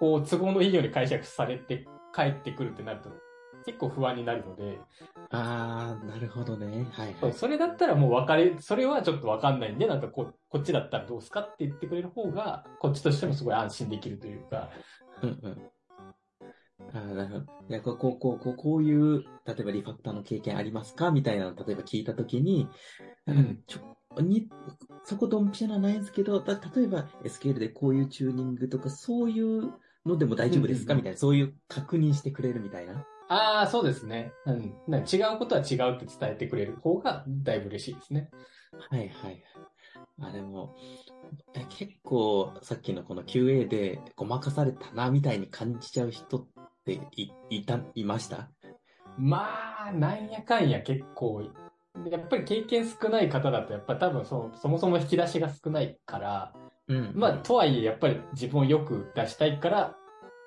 [0.00, 3.10] こう都合のいいように解釈されて帰ってくるってなると
[3.66, 4.78] 結構不安になるので、
[5.30, 6.86] あー、なるほどね。
[6.92, 7.32] はいはい。
[7.34, 14.70] それだったらもう分かれ、それはちょっと分かんないんで、なんかここっちだったらどうすかって言ってくれる方が、こっちとしてもすごい安心できるというか、
[15.22, 15.62] うんうん。
[16.80, 17.46] あーなるほど。
[17.68, 21.10] いや、こう、こう、こう、こうこういう、例えばリファクターの経験ありますか？
[21.10, 22.68] みたいなの、例えば聞いたときに、
[23.26, 24.48] うんちょ、に、
[25.04, 29.72] そこドンピシャなないんですけど、だ例えば SQL でこういうチューニングとか、そういう
[30.06, 33.04] のでも大丈夫ですか、みたいな、そういう確認してくれるみたいな。
[33.28, 34.32] ああ、そうですね。
[34.46, 34.74] うん。
[34.86, 38.30] なんか違うことは違うって伝えてくれる方がだいぶ嬉しいですね。
[38.88, 39.44] はいはいはい。
[40.20, 40.74] あ、でも、
[41.54, 46.46] え結構、さっきのこの QA でごまかされたな、みたいに感じちゃう人っ
[46.96, 48.48] てい、いた、いました？
[49.18, 56.52] まあ、なんやかんや結構、やっぱり経験少ない方だと、やっぱ多分そそもそも引き出しが少ないから、
[56.86, 57.12] うん。
[57.14, 59.96] まあ、とはいえ、やっぱり自分をよく出したいから、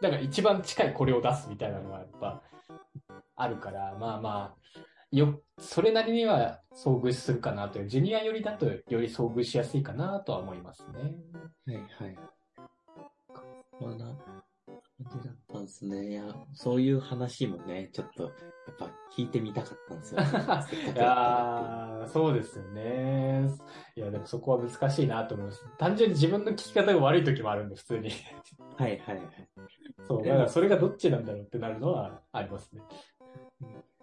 [0.01, 2.41] だから一番近いこれを出すみたいなのはやっぱ
[3.35, 4.79] あるから、まあまあ、
[5.11, 11.15] よ、それなりには遭遇するかなという、ジュニア寄りだとより遭遇しやすいかなとは思いますね。
[11.67, 12.17] はいはい。
[13.77, 14.05] こんな
[15.03, 16.11] だったんですね。
[16.11, 18.31] いや、そういう話もね、ちょっと、やっ
[18.77, 18.85] ぱ
[19.15, 20.27] 聞いてみたかったんですよ、ね。
[20.91, 23.49] いらやー、そうですよね。
[23.95, 25.65] いや、でもそこは難しいなと思います。
[25.77, 28.09] 単純に自分の聞き方が悪い時もあるんで、普通に。
[28.77, 29.27] はいはいはい。
[30.07, 32.81] そう、だからそれがどっちなんだろうってなるのはありますね。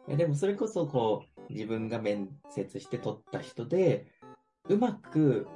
[0.09, 4.07] えでもそれこそこう、自分が面接して取った人で、
[4.69, 5.47] うまく、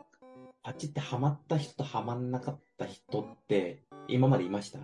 [0.62, 4.78] パチってハマった人とハマんなかった人って、今までいました？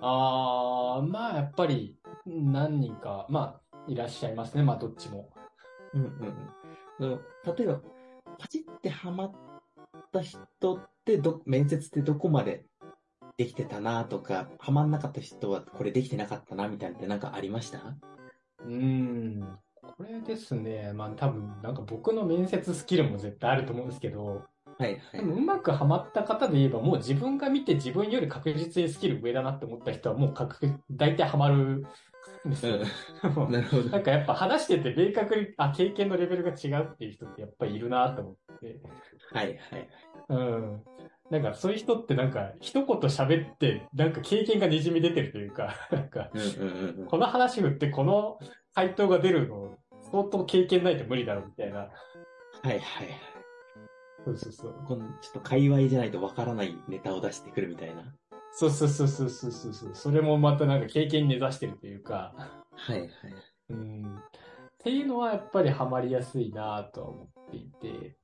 [0.00, 4.62] あー、まあやっぱり何人か、まあいらっしゃいますね。
[4.62, 5.30] まあどっちも。
[5.94, 6.02] うん
[7.00, 7.20] うんうん。
[7.56, 7.80] 例えば、
[8.38, 9.32] パチってハマっ
[10.12, 10.38] た人
[10.76, 12.66] ってど、面接ってどこまで
[13.36, 17.78] できてたなとか、ハマんなかった人はこれできてなかったなみたいなのってなんかありました？
[18.64, 19.58] うーん。
[19.80, 20.92] これですね。
[20.92, 24.42] まあ多分なんか僕の面接スキルも絶対あると思うんですけど、
[24.78, 25.00] はいはい。
[25.12, 31.84] でもうまくハマった方で言えば、もう自分が見て自分より確実にスキル上だなって思った人はもう確大体ハマる
[32.46, 32.78] んですよ。
[33.34, 33.90] もう なるほど。
[33.90, 38.80] なんかやっぱ話してて明確に、あ、経験のレベルが違うっていう人ってやっぱりいるなと思って。
[39.32, 39.88] はいはい。
[40.28, 40.82] うん。
[41.30, 46.30] なんかそういう人ってなんか一言喋って、なんか経験が滲み出てるというか、 なんか。
[47.08, 48.38] この話振ってこの
[48.74, 49.76] 回答が出るの
[50.10, 51.78] 相当経験ないと無理だろうみたいな。
[51.80, 51.88] は
[52.64, 52.80] いはい。
[54.24, 54.74] そうそうそう。
[54.86, 58.02] このちょっと界隈じゃないとわからないネタを出してくるみたいな。
[58.52, 62.34] そうそうそうそうそうそうそれもまたなんか経験に根ざしてるというか、
[62.72, 63.10] はいはい。
[63.70, 64.16] うん。
[64.16, 64.22] っ
[64.78, 68.16] ていうのはやっぱりハマりやすいなとは思っていて、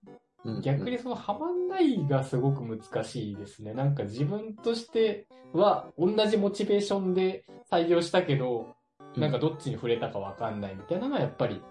[0.45, 3.73] うんうん逆にそのハマんないがすごく難しいですね。
[3.73, 8.75] なんか自分としては同じモチベーションで採用したけど、
[9.17, 11.63] なんかどっちに触れたかわかんないみたいなのはやっぱり、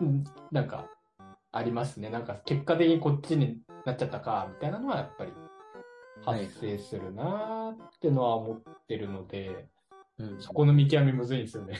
[0.00, 0.86] うん、なんか
[1.54, 2.10] ありますね。
[2.10, 5.32] なんか結果的にこっちになっちゃったか、みたいなのはやっぱり
[6.24, 9.68] 発生するなーってのは思ってるので、
[10.18, 11.76] うんそこの見極めむずいんですよね。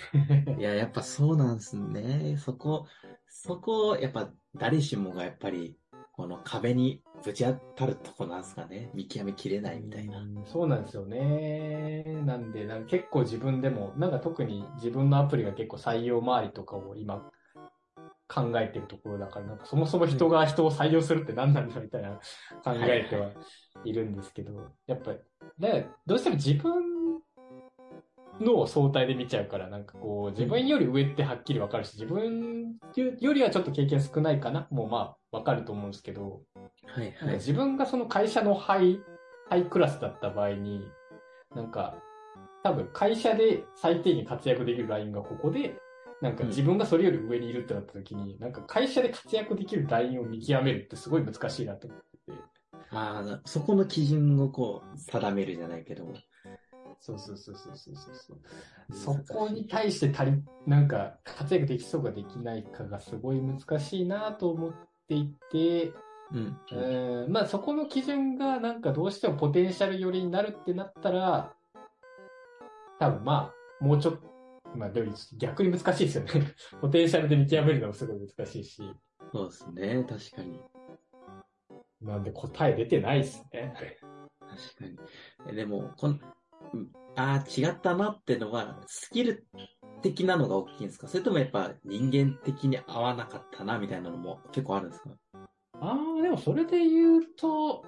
[0.59, 2.37] いや、やっぱそうなんですね。
[2.39, 2.87] そこ、
[3.29, 5.77] そこ、やっぱ誰しもがやっぱり、
[6.13, 8.91] この壁にぶち当たるとこなんですかね。
[8.93, 10.19] 見極めきれないみたいな。
[10.19, 12.05] うんそうなんですよね。
[12.25, 17.31] なんで、なんか結構自分でも、なんか特に自分のアプリが結構採用周りとかを今
[18.35, 22.19] 考えてるところだから、なんかそもそも人が人を採用するって何なんだみたいな
[22.65, 23.31] 考えては
[23.85, 25.19] いるんですけど、やっぱり、
[25.61, 26.73] だからどうしても自分
[28.41, 32.75] の相対で見ちゃうから、なんかこう、自分より上ってはっきりわかるし、自分
[33.21, 36.43] よりはちょっと経験少ないかなもうまあわかると思うんですけど、
[36.87, 37.35] はいはい。
[37.35, 38.99] 自分がその会社のハイ、
[39.49, 40.81] ハイクラスだった場合に、
[41.55, 41.95] なんか、
[42.65, 45.77] 多分会社で最低限活躍できるラインがここで、
[46.25, 52.39] なんか自分がそれより上にいるってなった時に、なんか会社で活躍できるラインを見極めるってすごい難しいなと思ってて。
[52.93, 56.15] ああ、そこの基準をこう、定めるじゃないけど。
[56.99, 59.21] そうそうそうそうそうそう。
[59.21, 64.73] そこに対して足り、なんか活躍できそうかできないかがすごい難しいなと思っ
[65.07, 65.93] ていて、
[66.33, 67.25] うん。
[67.25, 71.53] うんまあそこの基準がなんかどうしてもポテンシャル寄りになるってなったら、
[72.99, 74.34] 多分まあ、もうちょっと、
[74.75, 76.31] まあでも逆に難しいですよね。
[76.81, 78.83] ポテンシャルで見極めるのもすごい難しいし。
[79.33, 80.05] そうですね。
[80.09, 80.61] 確かに。
[82.01, 83.75] なんで答え出てないですね。
[84.41, 84.99] 確かに。
[85.49, 86.19] えでも、この、
[86.73, 89.47] うんああ、違ったなってのは、スキル
[90.03, 91.07] 的なのが大きいんですか？
[91.07, 95.11] それともやっぱ人間的に合わなかったなみたいなのも結構あるんですか？
[95.81, 97.85] ああ、でもそれで言うと、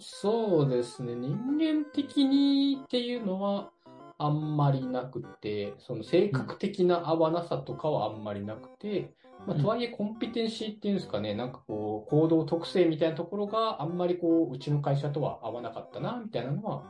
[0.00, 3.70] そうですね、人間的にっていうのは
[4.18, 9.14] あんまりなくて、その性格的な合わなさとかはあんまりなくて、
[9.46, 16.84] まあ、とはいえコンピテンシーっていうんですかね、なんかこう、行動特性みたいなところがあんまりこう、うちの会社とは合わなかったな、みたいなのは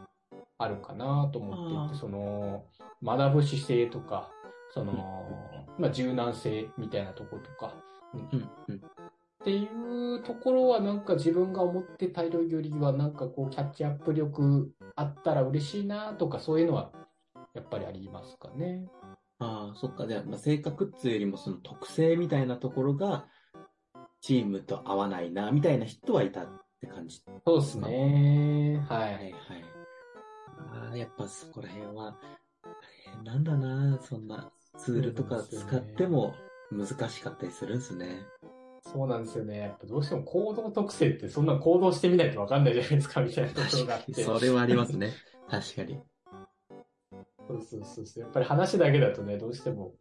[0.59, 2.65] あるかなと思っていて、その、
[3.03, 4.31] 学ぶ姿勢とか、
[4.73, 4.93] その、
[5.79, 7.75] まあ、柔軟性みたいなところとか。
[9.45, 9.69] ってい
[10.15, 16.93] うところはなんか自分が思ってたよりはなんかこうキャッチアップ力あったら嬉しいなとかそういうのは
[17.55, 18.87] やっぱりありますかね。
[19.39, 20.07] ああ、そっか。
[20.07, 23.27] じゃあ、まあ、性格っていうよりもその特性みたいなところが、
[24.21, 26.47] チームと合わないな、みたいな人はいたっ
[26.81, 27.23] て感じ。
[27.47, 28.85] そうですね。
[28.89, 28.99] は。
[28.99, 29.33] はいいはい。
[30.59, 32.17] ああ、やっぱそこら辺は、
[32.63, 36.35] 大変なんだな、そんなツールとか使っても
[36.73, 38.27] 難しかったりするんですね。
[38.93, 39.59] そうなんですよね。
[39.59, 44.25] やっぱどうしても行動特性ってそんな行動してみないとわかんないじゃないですかみたいなところ確があって。
[44.25, 45.13] それはありますね。
[45.49, 46.01] 確かに。
[47.55, 48.23] そうそうそうそう。
[48.25, 49.95] やっぱり話だけだとね、どうしても、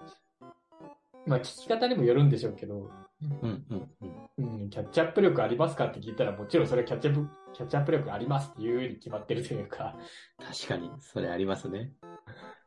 [1.25, 2.89] まあ聞き方にもよるんでしょうけど、
[3.21, 3.89] うんうん
[4.37, 4.61] うん。
[4.61, 9.95] うん、キャッチアップ力ありますかって聞いたら、もちろんそれはキャッチアップ、キャッチアップ力ありますっていうに決まってるというか、
[10.39, 11.91] 確かに、それありますね。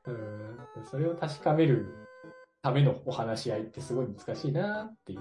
[0.07, 1.87] うん、それを確かめる
[2.63, 5.21] ためのお話し合いってすごい難しいなっていう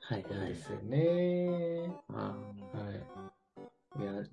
[0.00, 0.54] はいはいで。
[0.54, 1.92] すよね。
[2.08, 2.36] あ
[2.72, 3.06] はい。
[3.16, 4.28] あいや、ち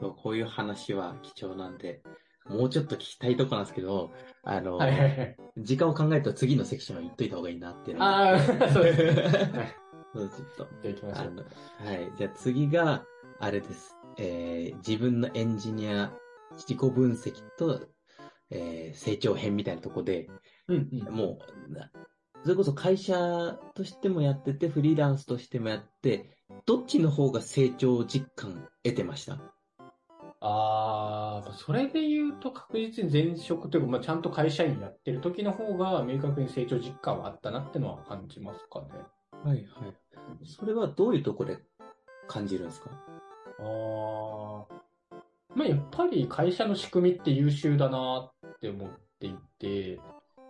[0.00, 2.02] ょっとこういう話は貴重なんで、
[2.48, 4.10] もうちょっと聞きたいとこなんですけど、
[4.42, 5.36] あの、はいはいはい。
[5.58, 8.38] 時間を考えると次のセクションは言っといた方がいいなっていうのがああ、
[8.70, 9.22] そうですね。
[9.52, 9.76] はい。
[10.14, 10.68] そうちょっと。
[10.82, 11.86] じゃあ行きましょう。
[11.86, 12.12] はい。
[12.18, 13.04] じゃあ次が、
[13.40, 13.96] あれです。
[14.18, 16.12] えー自分のエンジニア、
[16.56, 17.86] 自己分析と、
[18.50, 20.28] えー成長編みたいなとこで、
[20.68, 21.14] うんうん。
[21.14, 21.90] もう、な
[22.42, 29.38] それこそ会社としてもやってて、フリーランスとしてもやって、どっちの方が成長実感得てました？
[30.44, 38.88] ああ、それで言うと確実に前職というか、まあ、ちゃんと会社員やってる時の方が明確に成長実感はあったなってのは感じますかね。
[39.44, 39.94] はいはい。
[40.44, 41.58] それはどういうところで
[42.26, 42.90] 感じるんですか？
[43.60, 45.14] ああ、
[45.54, 50.00] まあやっぱり会社の仕組みって優秀だなって思っていて、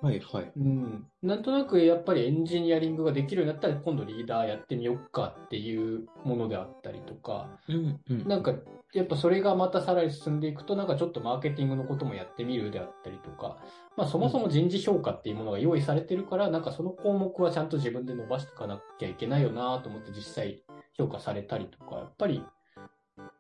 [0.03, 0.53] はいはい。
[0.57, 8.27] うん、なんとなくやっぱりエンジニアリングができるようになったら今度リーダーやってみよっかっていうものであったりとか、うんうん。
[8.27, 8.53] なんか
[8.93, 13.59] やっぱそれがまたさらに進んでいくとなんかちょっとマーケティングのこともやってみるであったりとか、
[13.97, 20.65] まあそもそも人事評価っていうものが用意されてるから、なんかその項目はちゃんと自分で伸ばしていかなきゃいけないよなと思って実際
[20.99, 22.45] 評価されたりとか、やっぱり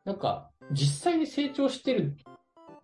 [0.04, 2.16] なんか実際に成長してる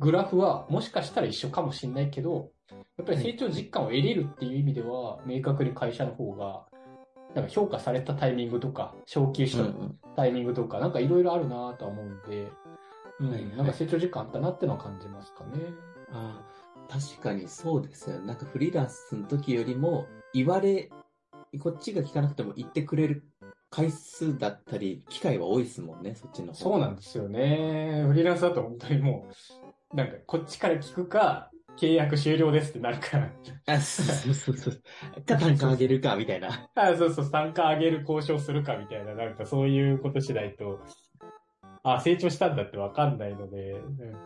[0.01, 2.51] グラフはもしかしたら一緒かもしれないけど、
[2.99, 6.67] やっぱり成長実感を得れるっていう意味では、明確に会社の方が、
[7.35, 9.65] なんか評価されたタイミングとか、昇級した
[10.17, 12.49] タイミングとか、なんかいろいろあるなとは思うんで、
[13.21, 15.61] うん、なんか成長実感あったなってのは感じますかね。
[16.13, 16.43] あ
[16.89, 18.19] あ、確かにそうですよ。
[18.21, 20.91] なんかフリーランスの時よりも、言われ、
[21.61, 23.29] こっちが聞かなくても言ってくれる
[23.71, 26.55] 回数だったり、機会は多いですもんね、そっちの方。
[26.55, 28.05] そうなんですよね。
[28.09, 29.27] フリーランスだと本当にも
[29.93, 33.33] う、なんかこっちから聞くか、契約終了ですってなるから。
[33.67, 34.83] あ、そうそうそう。
[35.25, 36.69] か、単価上げるか、みたいな。
[36.75, 40.81] あそうそう、参加上げる交渉するかみたいな、なんかそういうことしないと、
[41.83, 44.19] あ、成長したんだってわかんないので、なんか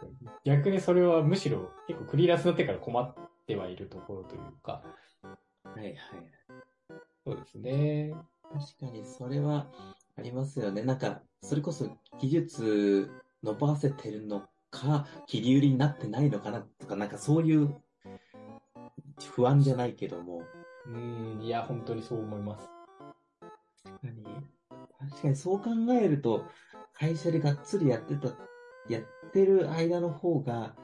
[0.45, 3.15] 逆にそれはむしろ結構フリーランスになってから困っ
[3.47, 4.83] てはいるところというか、
[5.65, 5.97] はいはい。
[7.25, 8.15] そうですね。
[8.53, 9.67] 確かに、それは
[10.19, 10.83] ありますよね。
[10.83, 11.89] なんか、それこそ
[12.21, 13.11] 技術
[13.43, 17.77] 伸ばせてるのか、切り売りになってないのかなとか、なんかそういう
[19.35, 20.43] 不安じゃないけども、
[20.87, 22.69] うん、いや、本当にそう思います。
[23.85, 24.25] 確かに、
[24.99, 26.47] 確かにそう考えると、
[26.95, 28.29] 会社でがっつりやってた、
[28.89, 30.75] やってる間の方が、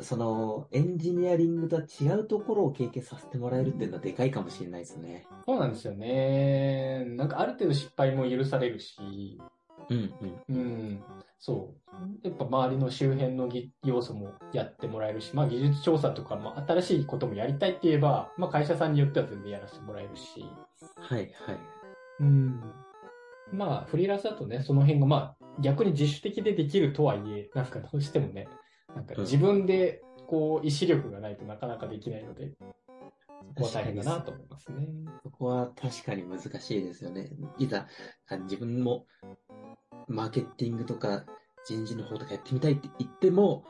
[0.00, 5.26] その、エンジニアリングとは違うところを経験させてもらえるっていうのはでかいかもしれないですね。
[5.46, 7.04] そうなんですよね。
[7.04, 9.38] なんかある程度失敗も許されるし、
[9.90, 10.14] うん
[10.48, 10.56] うん。
[10.56, 11.04] うん、
[11.38, 11.74] そ
[12.22, 12.26] う。
[12.26, 20.46] やっぱ周りの周辺のぎ要素もやってもらえるし、まあ技術調査とか、まあ新しいこともやりたいって言えば、まあ会社さんによっては全然やらせてもらえるし、
[20.96, 21.58] はいはい。
[22.20, 22.60] うん。
[23.52, 28.48] まあフリーランスだとね、その辺がまあ逆に自主的でできるとはいえ、なんかどうしてもね、
[28.94, 32.52] なんか自分でこう意志力がないとなかなかできないので、
[33.56, 34.86] そこは大変だなと思いますね。
[35.22, 37.30] そこは確かに難しいですよね。
[37.58, 37.86] いざ、
[38.28, 39.06] あ自分も
[40.10, 41.24] マーケティングとか
[41.64, 43.64] 人事の方とかやってみたいって言っても、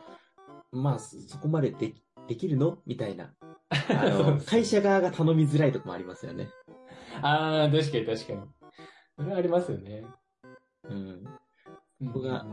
[0.72, 2.78] まあ、そこまでできできるの？
[2.86, 3.34] みたいな。
[3.70, 6.49] あの、 会社側が頼みづらいとこもありますよね。
[7.22, 8.41] ああ、確かに確かに。
[9.16, 10.05] それはありますよね。
[10.84, 11.24] うん。
[12.07, 12.47] ここが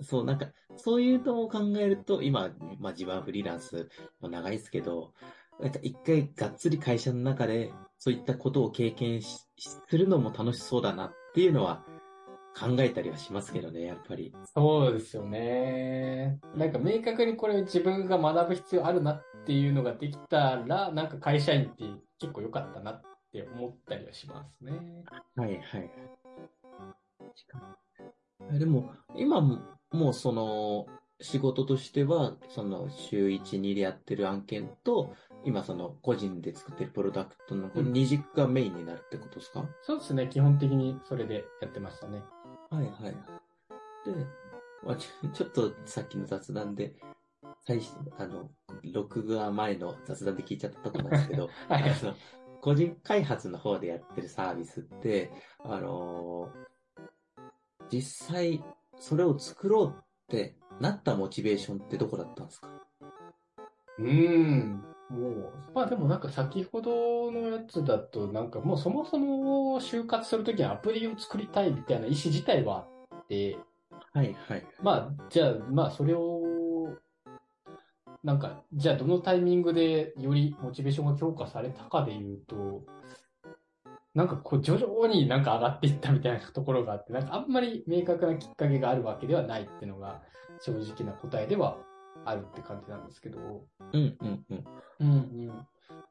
[0.00, 3.88] そう、なんか、そういうのを考えると、今、まあ自分はフリーランス
[4.20, 5.14] も長いですけど、
[5.60, 11.84] なんか一回がっつり会社の中で、そういったことを経験しするのも楽しそうだなっていうのは
[12.56, 14.32] 考えたりはしますけどね、やっぱり。
[14.54, 16.38] そうですよね。
[16.54, 21.84] なんか明確にこれ自分が学ぶ必要あるなっていうのができたら、なんか会社員って
[22.18, 23.02] 結構良かったなっ
[23.32, 25.04] て思ったりはしますね。
[25.36, 25.90] はいはい。
[28.58, 29.58] でも、今も、
[29.90, 30.86] もうその、
[31.20, 40.28] 仕事としては、その、週1、2でやってる案件と、今その、個人で作ってるプロダクトの、この二軸がメインになるってことですか、そうですね。
[40.28, 42.22] 基本的にそれでやってましたね。
[42.70, 43.12] はいはい。
[44.04, 44.26] で、
[44.84, 46.96] まあ、ち ょちょっとさっきの雑談で、
[47.66, 48.50] 最初、あの、
[48.92, 52.14] 録画前の雑談で聞いちゃったとこなんですけど、 はいあの、
[52.60, 55.30] 個人開発の方でやってるサービスって、
[55.62, 56.64] あのー
[57.90, 58.64] 実際、
[58.96, 62.68] それを作ろうってなったモチベーションってどこだったんですか？
[63.98, 64.93] うーん。
[65.10, 73.58] もう、まあでもなんか先ほどのやつだと、なんかもうそもそも就活するときにアプリを作りたいみたいな意思自体はあって、
[74.12, 74.66] はいはい。
[74.82, 76.42] まあ、じゃあ、まあそれを、
[78.22, 82.84] なんか、じゃあどのタイミングでよりモチベーションが強化されたかで言うと、
[84.14, 90.22] なんかこう徐々になんか上がっていったみたいなところがあって、なんかあんまり明確なきっかけがあるわけではないっていうのが
[90.60, 91.76] 正直な答えでは
[92.24, 93.38] あるって感じなんですけど、
[93.92, 94.64] うんうんうん。
[95.00, 95.12] うんう
[95.52, 95.66] ん。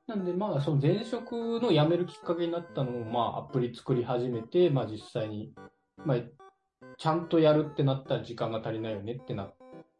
[0.07, 1.31] なんで、まあ、その前職
[1.61, 5.53] の辞めるきっかけになったのも、まあ、アプリ作り始めて、まあ、実際に、
[6.05, 6.17] まあ、
[6.97, 9.55] ちゃんとやるってなったら時間が足りないよねってなっ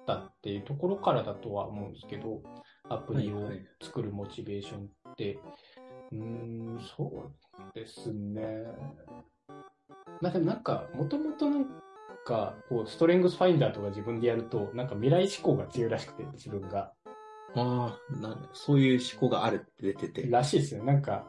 [0.05, 2.41] たっていうところからだとは思うんですけど、
[2.89, 5.39] アプリをはいはい作るモチベーションって、
[6.11, 8.65] うーん、そうですね。
[10.21, 11.65] まあ、でもなんか、もともとなん
[12.23, 16.93] か、こう、ストレングスファインダーとか自分でやると、なんか未来志向が強いらしくて、自分が。
[17.55, 20.27] ああ、なんそういう思考があるって出てて。
[20.27, 20.83] らしいですよ。
[20.83, 21.25] なんか、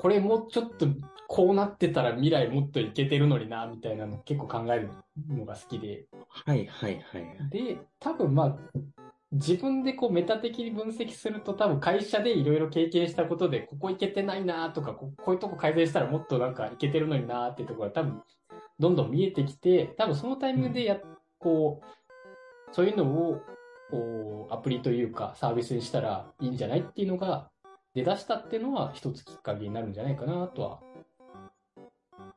[0.00, 0.86] これもうちょっと
[1.28, 4.90] こうなってたら未来もっといけてるのにな、みたいなの結構考える
[5.28, 6.06] のが好きで。
[6.28, 7.50] はいはいはい。
[7.50, 8.58] で、多分まあ、
[9.30, 18.22] 自分でこうメタ的に分析すると多分会社でいろいろ経験したことで、ここいけてないなとか、ここういうとこ改善したらもっとなんかいけてるのになっていうところが多分
[18.78, 20.98] どんどん見えてきて、多分そのタイミングでや、
[21.38, 23.40] こう、そういうのを
[23.90, 27.50] こうアプリというかサービスにしたらいいんじゃないっていうのが
[27.94, 30.80] 出だしたっていうのは一つきっかけになるんじゃないかなとは。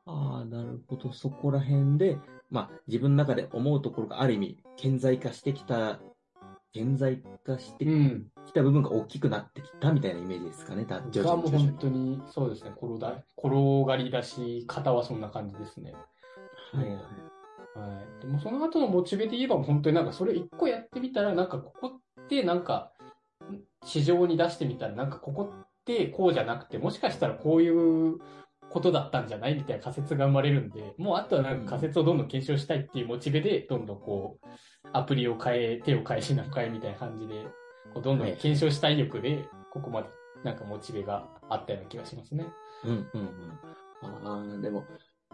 [0.06, 1.12] ああ、なるほど。
[1.12, 2.18] そこら辺で、
[2.50, 6.00] まあ、自分の中で思うところがある意味、顕在化してきた、
[6.72, 8.26] 顕在化してうん。
[8.46, 10.82] きた部分が大きくなってきたみたいなイメージですかね。
[10.82, 15.94] う々に徐々に本当にそうですね、転だ転がり出し方はそんな感じですね。
[16.72, 16.96] はいはい。
[17.78, 18.20] はい。
[18.20, 22.92] でもその後のモチベで言えば本当になんかそれ一個やってみたらなんかここってなんか
[23.50, 28.18] ん市場に出してみたらなんかここってこうじゃなくてもしかしたらこういう
[28.70, 34.46] ことだったんじゃないみたいな仮説が生まれるんで、もうあとはなんか仮説をどんどん検証したいっていうモチベでどんどんこう
[34.92, 37.44] アプリを変え、手を変え、品を変えみたいな感じで、
[37.92, 40.08] こうどんどん検証したい欲でここまで
[40.42, 42.46] なんかモチベがあったような気がしますね。
[42.84, 43.58] うんうんうん。
[44.26, 44.84] ああ、でも、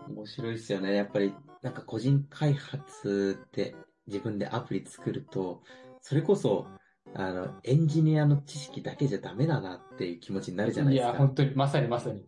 [0.09, 0.95] 面白いですよね。
[0.95, 3.75] やっぱり、なんか個人開発で
[4.07, 5.63] 自分でアプリ作ると、
[6.01, 6.67] それこそ、
[7.15, 11.19] あの、エンジニアの知識だけじゃダメだなっていう気持ちになるじゃないいや、ですか。
[11.19, 12.27] 本当に、まさにまさに。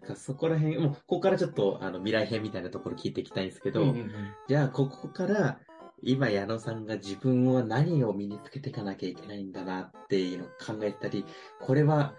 [0.00, 4.10] なんかそこら辺、もう、ここからちょっと、あの、未来編みたいなところ聞いていきたいんですけど、うんうんうん
[4.48, 5.58] じゃあ、ここから、
[6.02, 11.24] 今、矢野さんが自分は何を身につけていかなきゃいけないんだなっていうのを考えたり、
[11.60, 12.14] これは、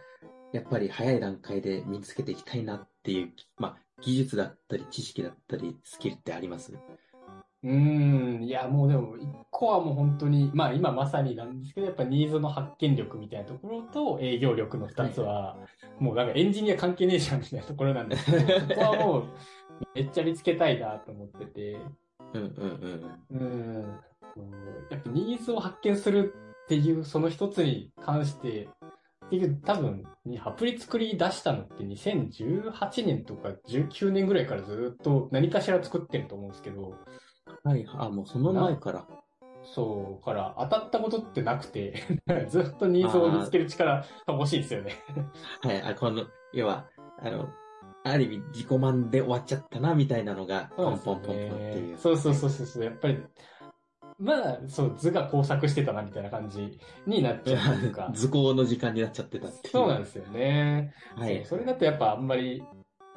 [0.53, 6.71] やっぱり早い段階で身につけていきたいなっていう、まあ、技術だったり、知識だったり、スキルってあります？
[7.63, 15.57] うーん、いや、もうでも、一個はもう本当に、まあ今まさになんですけど、やっぱニーズの発見力みたいなところと営業力の二つは、
[15.99, 19.25] もうなんかエンジニア関係ねえじゃんみたいなところなんですけど、そこはもう
[19.95, 21.79] めっちゃ見つけたいなと思ってて、
[22.33, 22.51] うんうん
[23.31, 23.39] うん。
[23.39, 23.99] うん、
[24.91, 26.35] やっぱニーズを発見する
[26.65, 28.69] っていうその一つに関して、
[29.31, 30.03] 結局多分、
[30.43, 36.95] アプリ作り出したのって2018年とか19年ぐらいからずっと何かしら作ってると思うんですけど、
[37.63, 39.05] はい、あ、もうその前から。
[39.63, 42.03] そう、から当たったことってなくて、
[42.49, 44.93] ずっとニーズを見つける力が欲しいですよね。
[45.61, 46.87] はい、あ、この、要は、
[47.19, 47.49] あの、
[48.03, 51.97] ある意味自己満で終わっちゃったな、みたいなのが、ポンポンポンポンっていう。
[51.97, 53.17] そうそうそうそうそう、やっぱり、
[54.17, 58.09] まだ、そう、図が工作してたな、みたいな感じになっちゃうというか。
[58.15, 59.67] 図工の時間になっちゃってたって。
[59.69, 60.93] そうなんですよね。
[61.15, 61.43] はい。
[61.45, 62.63] それだとやっぱあんまり、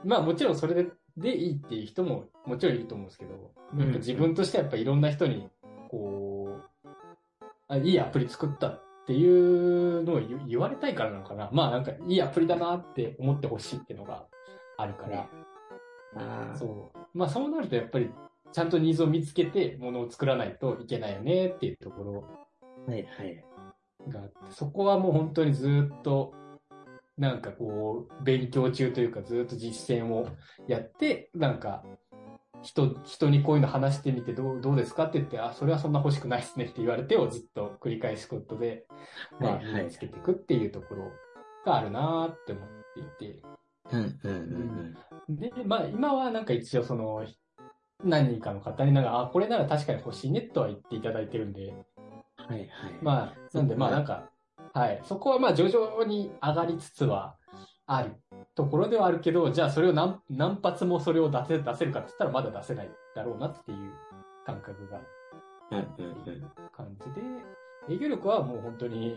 [0.04, 5.48] まあもちろんそれででいいっていう人ももちろんいると思うんですけど、うんなんか自分としてはやっぱいろんな人に、
[5.90, 6.88] こう、
[7.68, 11.50] あいいアプリ作ったっていうのを言言われたいからなのかな。
[11.52, 14.26] まあなんかいいアプリだなって思ってほしいっていうのが
[14.78, 15.28] あるから、
[16.16, 16.98] あーそう。
[17.14, 18.10] まあそうなるとやっぱり
[18.52, 22.24] ちゃんとニーズを見つけてものを作らないといけないよねっていうところ。
[22.86, 23.44] はいはい。
[24.08, 26.34] があって、そこはもう本当にずっと、
[27.16, 30.28] なんかこう、勉強中というかずっと実践を
[30.66, 31.84] やって、なんか、
[32.62, 35.04] 人、人にこういうの話してみてどうどうですか？
[35.04, 38.86] って言って、あ、それはそんな欲しくないですねって言われてをずっと繰り返すことで、
[39.38, 39.74] まあ、はいはい。
[39.74, 41.10] 身につけていくっていうところ
[41.64, 42.64] があるなーって思っ
[43.18, 43.42] ていて、
[43.92, 44.96] うんうん
[45.28, 45.36] うん。
[45.36, 47.24] で、まあ今はなんか一応その、
[48.04, 51.74] 何人かの方になんか、あ、これなら確かに欲しいねとは言っていただいてるんで、うん。
[51.74, 52.68] はいはい。
[53.02, 54.30] まあ、なんで、まあなんか、
[54.72, 55.00] はい。
[55.04, 57.36] そこはまあ徐々に上がりつつは
[57.86, 58.12] ある
[58.54, 63.92] ところではあるけど、じゃあそれを何何発もそれを出せ出せるかって言ったらまだ出せないだろうなっていう
[64.44, 65.00] 感覚が。
[66.72, 69.16] 感じで、営業力はもう本当に、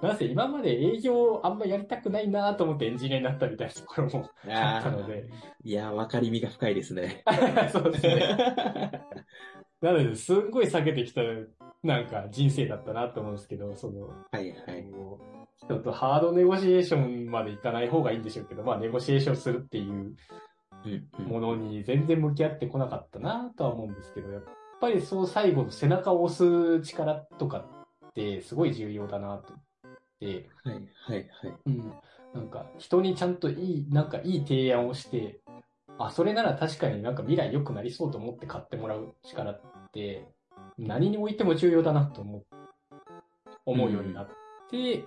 [0.00, 5.28] なんせ今まで営業あんまやりたくないなと思ってエンジニアになったみたいなところもあったので、
[5.64, 7.24] いや、わかりみが深いですね。
[7.72, 8.38] そうですね。
[9.82, 11.22] なので、すんごい避けてきた、
[11.82, 14.86] なんか人生だったなと思うんですけど、その、はいはい。
[15.56, 20.14] 人とハードネゴシエーションまでいかない方がいいんでしょうけど、まあ、ネゴシエーションするっていう
[21.26, 24.44] ものに全然向き合ってこなかったなとは思うんですけど、やっ
[24.80, 27.58] ぱりそう最後の背中を押す力とか
[28.10, 29.52] ってすごい重要だなと
[30.26, 31.54] はいはいはい。
[31.66, 31.92] うん。
[32.34, 35.40] なんか人にちゃんといい、なんかいい提案をして、
[35.98, 39.60] あ、それなら確かになんか未来良くなりそうと思って買ってもらう力っ
[39.92, 40.28] て、
[40.78, 42.44] 何においても重要だなと思う、
[43.66, 44.28] 思うようになっ
[44.70, 45.04] て、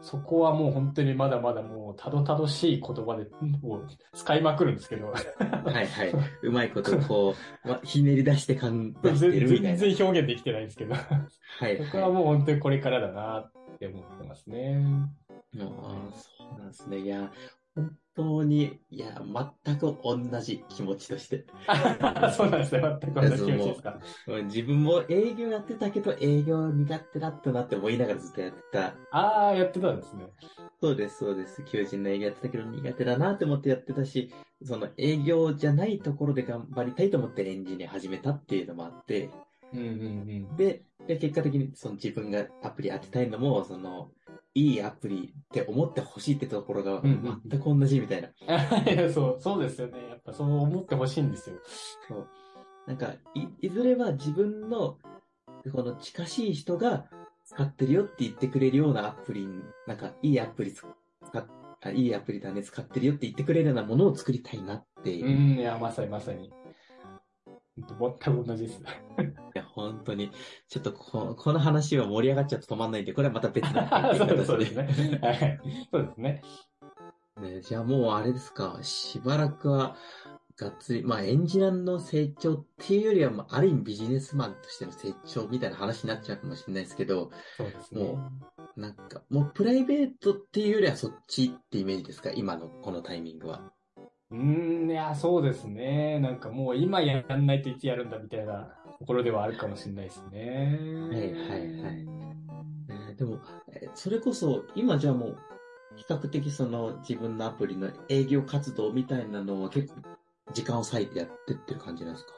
[0.00, 3.26] そこはもう本当にまだまだもうたどたどしい言葉で、
[3.60, 5.20] もう使いまくるんですけど、は
[5.80, 6.12] いはい。
[6.42, 9.76] うまいことこう、ま、ひねり出して感出してるみたいな。
[9.76, 13.52] 全然表現できてないんですけど、はいそこははもう本当にこれからだなっ
[13.82, 14.80] て思ってますね。
[15.54, 15.60] い。
[15.60, 16.98] ああ、そうなんですね。
[16.98, 17.32] いや、
[17.74, 19.20] 本当に、いや、
[19.64, 21.44] 全く同じ気持ちとして。
[22.36, 22.82] そうなんですね。
[23.00, 24.00] 全く同じ気持ちですか。
[24.44, 28.94] 自分も営業やってたけど、営業苦手だったなって思いながらずっとやってた。
[29.10, 30.26] ああ、やってたんですね。
[30.80, 31.64] そうです、そうです。
[31.64, 34.32] 求人の営業やってたけど苦手だなって思ってやってたし、
[34.64, 39.30] その営業じゃないところで頑張りたいと思ってエンジニア始めたっていうのもあって、
[39.72, 39.86] うんうん
[40.50, 40.56] うん。
[40.56, 44.10] で、で結果的にその自分がアプリ当てたいのも、その、
[44.54, 48.28] いいアプリって思ってほしいってところが全く同じみたいな。
[48.28, 48.32] い
[48.96, 50.08] やそう、そうですよね。
[50.08, 51.56] やっぱそう思ってほしいんですよ。
[52.08, 52.28] そう。
[52.86, 54.98] なんか、い、いずれは自分の、
[55.72, 57.06] この近しい人が
[57.44, 59.48] 使ってるよって言ってくれるようなアプリ、
[59.86, 61.46] なんか、いいアプリ使っ、
[61.84, 65.30] あいいアプリだね、使ってるよって言ってくれるようなものを作りたいなっていうう。
[65.30, 66.52] いん、いや、まさにまさに。
[67.76, 68.82] 全く同じです。
[69.54, 70.30] や、本当に。
[70.68, 73.86] ちょっとこ、この話は盛り上がっちゃって止まんないんで、これはまた別の
[74.16, 75.18] そうです そうですね。
[75.22, 75.60] はい。
[75.90, 76.42] そうですね。
[77.40, 79.96] ね、じゃあもうあれですか、しばらくは、
[80.56, 88.02] がっつり、まあエンジニアの成長っていうよりは、まあ、ある意味ビジネスマンとしての成長みたいな話になっちゃうかもしれないですけど、そうですね。
[88.04, 88.30] も
[88.76, 92.30] なんか、もうプライベートっていうよりはそっちってイメージですか？
[92.32, 93.72] 今のこのタイミングは。
[94.30, 96.20] うーん、いや、そうですね。
[96.20, 100.78] なんかもう今やらないといつやるんだみたいなところではあるかもしれないですね。
[101.10, 102.06] はいはいはい
[102.88, 103.40] ねでも、
[103.72, 105.38] えそれこそ、今じゃあもう、
[105.96, 110.00] 比較的その自分のアプリの営業活動みたいなのは結構
[110.52, 112.32] 時間を割いてやってってる感じなんですか？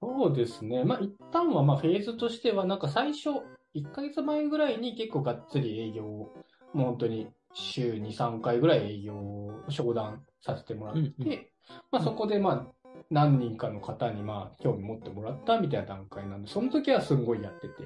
[0.00, 0.84] そうですね。
[0.84, 3.30] まあ、一旦はまあフェーズとしては、なんか最初、
[3.74, 6.32] 1ヶ月前ぐらいに結構がっつり営業を、
[6.72, 11.46] もう本当に週2、3回ぐらい営業を商談させてもらって、うんうん
[11.90, 12.73] まあそこでまあ
[13.10, 17.84] 何人かの方にまあ興味持ってもらったみたいな段階なんで、その時はすんごいやってて。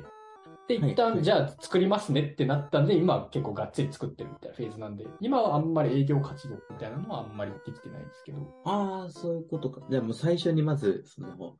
[0.68, 8.38] で、一はいはい旦じゃあ作りますねってなったんで、今は結構がっつり作ってるみたいなフェーズなんで、今はあんまり営業活動みたいなのはあんまりできてないんですけど。
[8.64, 9.80] ああ、そういうことか。
[9.90, 11.56] じゃあもう最初にまず、その、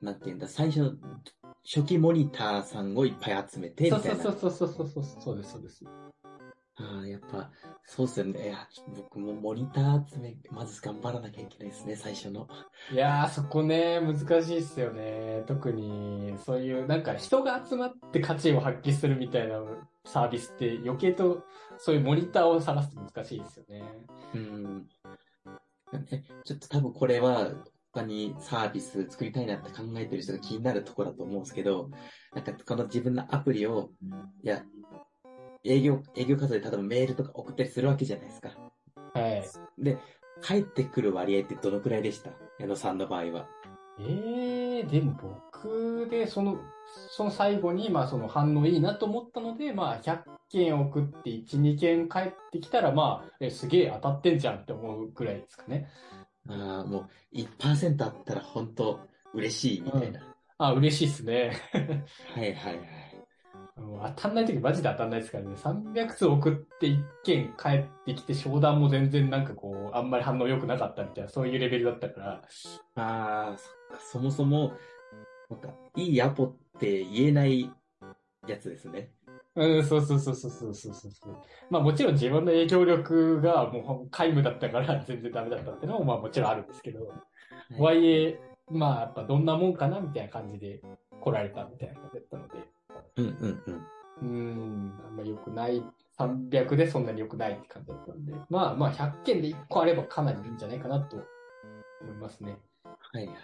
[0.00, 0.92] なんていうんだ、最初の
[1.64, 4.22] 初期モニターさんをいっぱい集めて、みたいな。
[4.22, 5.84] そうそうそうそうそうそうそうです、そうです。
[6.76, 7.50] ああ、やっぱ、
[7.84, 8.44] そうっすよね。
[8.44, 8.66] いや、
[8.96, 12.48] 僕もモニター集め、まず頑張らなきゃいけないですね、最初の。
[12.90, 15.44] いやー、そこね、難しいっすよね。
[15.46, 19.60] 特に、そういう、なんか人が集まって価値を発揮するみたいな
[20.06, 21.44] サービスって余計と、
[21.76, 23.82] そういうモニターを探すと難しいですよね。
[24.34, 24.88] うん。
[25.92, 27.50] ねちょっと多分これは、
[27.94, 31.90] 他にサービス作りたいなって考えてる人が気になるところだと思うんですけど、
[32.34, 33.90] なんかこの自分のアプリを、
[34.42, 34.62] いや、
[35.64, 38.50] 営業、営業活動で例えばメールとか送ったりするわけじゃないですか。
[39.14, 39.44] はい。
[39.82, 39.98] で、
[40.42, 42.30] 帰ってくる割合ってどのくらいでした？
[42.58, 43.46] 矢野さんの場合は。
[44.00, 46.58] ええでも僕で、その、
[47.10, 55.88] その最後に、まあその反応いいなと思ったので、まあ100件送って1、2件帰ってきたら、まあ、え、すげえ当たってんじゃんって思うくらいですかね。
[56.48, 58.98] ああ、もう1%あったら本当
[59.34, 60.20] 嬉しいみたいな。
[60.58, 61.52] あ、嬉しいっすね。
[62.34, 63.11] はいはいはい。
[63.76, 65.54] もう当たんない時マジで当たんないですからね。
[65.54, 72.42] 300通送って1件帰ってきて商談も全然なんかこう、あんまり反応良くなかったみたいな、そういうレベルだったから。
[72.96, 74.72] ああ、そっか、そもそも、
[75.48, 77.70] なんか、いいアポって言えない
[78.46, 79.10] やつですね。
[79.54, 81.36] うん、そうそうそうそうそうそうそう。
[81.70, 87.00] まあもちろん自分の営業力がもう皆無だったから 全然ダメだったっていうのもまあもちろんあるんですけど。
[87.76, 90.80] とはいえ、まあやっぱどんなもんかなみたいな感じで
[91.20, 92.54] 来られたみたいな感じだったので。
[93.16, 93.74] うんうんうん。
[93.74, 95.82] うーん、あんま良くない。
[96.18, 98.34] 300でそんなに良くないって感じだったんで。
[98.48, 101.16] まあまあ100件で1個あればかなりいいんじゃないかなと
[102.02, 102.58] 思いますね。
[102.84, 103.36] はいはい。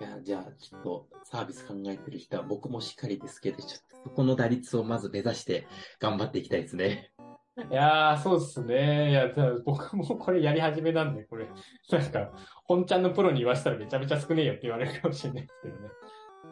[0.00, 5.66] いや、じゃあ、ちょっとサービス考えてる人は僕もしっかりですけど、ちょっとそこの打率をまず目指して
[6.00, 7.12] 頑張っていきたいですね。
[7.70, 9.10] いやー、そうっすね。
[9.10, 9.30] いや、
[9.64, 11.46] 僕もこれやり始めなんで、これ、
[11.90, 12.32] なんか、
[12.64, 15.88] 本ちゃんのプロに言わせたらめちゃめちゃ少ねえよって言われるかもしれないですけどね。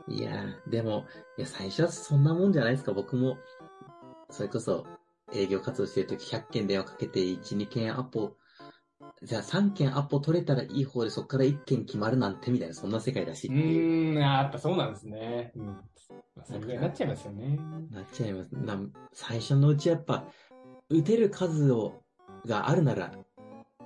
[0.08, 2.92] いやー、でも、いや、最初はそんなもんじゃないですか。
[2.92, 3.38] 僕も、
[4.30, 4.86] それこそ
[5.32, 8.36] 営業活動してるとき100件電話かけて1、2件アポ、
[9.22, 14.18] じゃあ3件アポ取れたらいい方でそこから1件決まるなんてみたいな、そんな世界だしうっていう。
[14.18, 15.52] ーん、あーやっぱそうなんですね。
[15.56, 15.66] うん。
[15.66, 15.82] ま
[16.40, 17.58] あ、それぐらいになっちゃいますよね。
[17.90, 18.48] なっちゃいます。
[18.52, 18.80] な
[19.12, 20.24] 最初のうちやっぱ、
[20.88, 22.02] 打てる数を、
[22.46, 23.12] があるなら、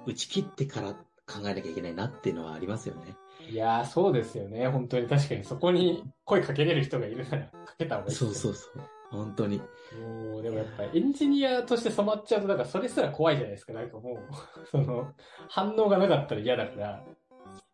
[0.07, 3.17] 打ち切ってから考えなきゃいけないなっていうのはありますよね。
[3.51, 4.69] いやー、そうですよね。
[4.69, 8.83] 本当に確かにそこに声かけれる人がいるならかけた方がいいそようそうそう。
[9.11, 9.59] 本当に。
[9.59, 13.73] もう、でもやっぱりエンジニアとして染まっちゃうと、だからそれすら怖いじゃないですか。
[13.73, 14.19] なんかもう、
[14.71, 15.13] その、
[15.49, 17.05] 反応がなかったら嫌だから、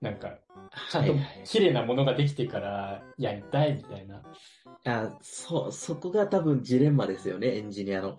[0.00, 0.38] なんか、
[0.90, 4.22] ちゃんとはいはい綺麗なものができてからやりたいみたいな。
[4.86, 8.16] あそ、そこが多分ジレンマですよね、エンジニアの。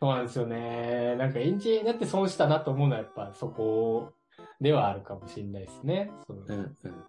[0.00, 1.16] そうなんですよね。
[1.16, 4.12] なんかエンジニアになって損したなと思うのはやっぱそこ
[4.60, 6.10] ではあるかもしれないですね。
[6.26, 7.04] そううんうん。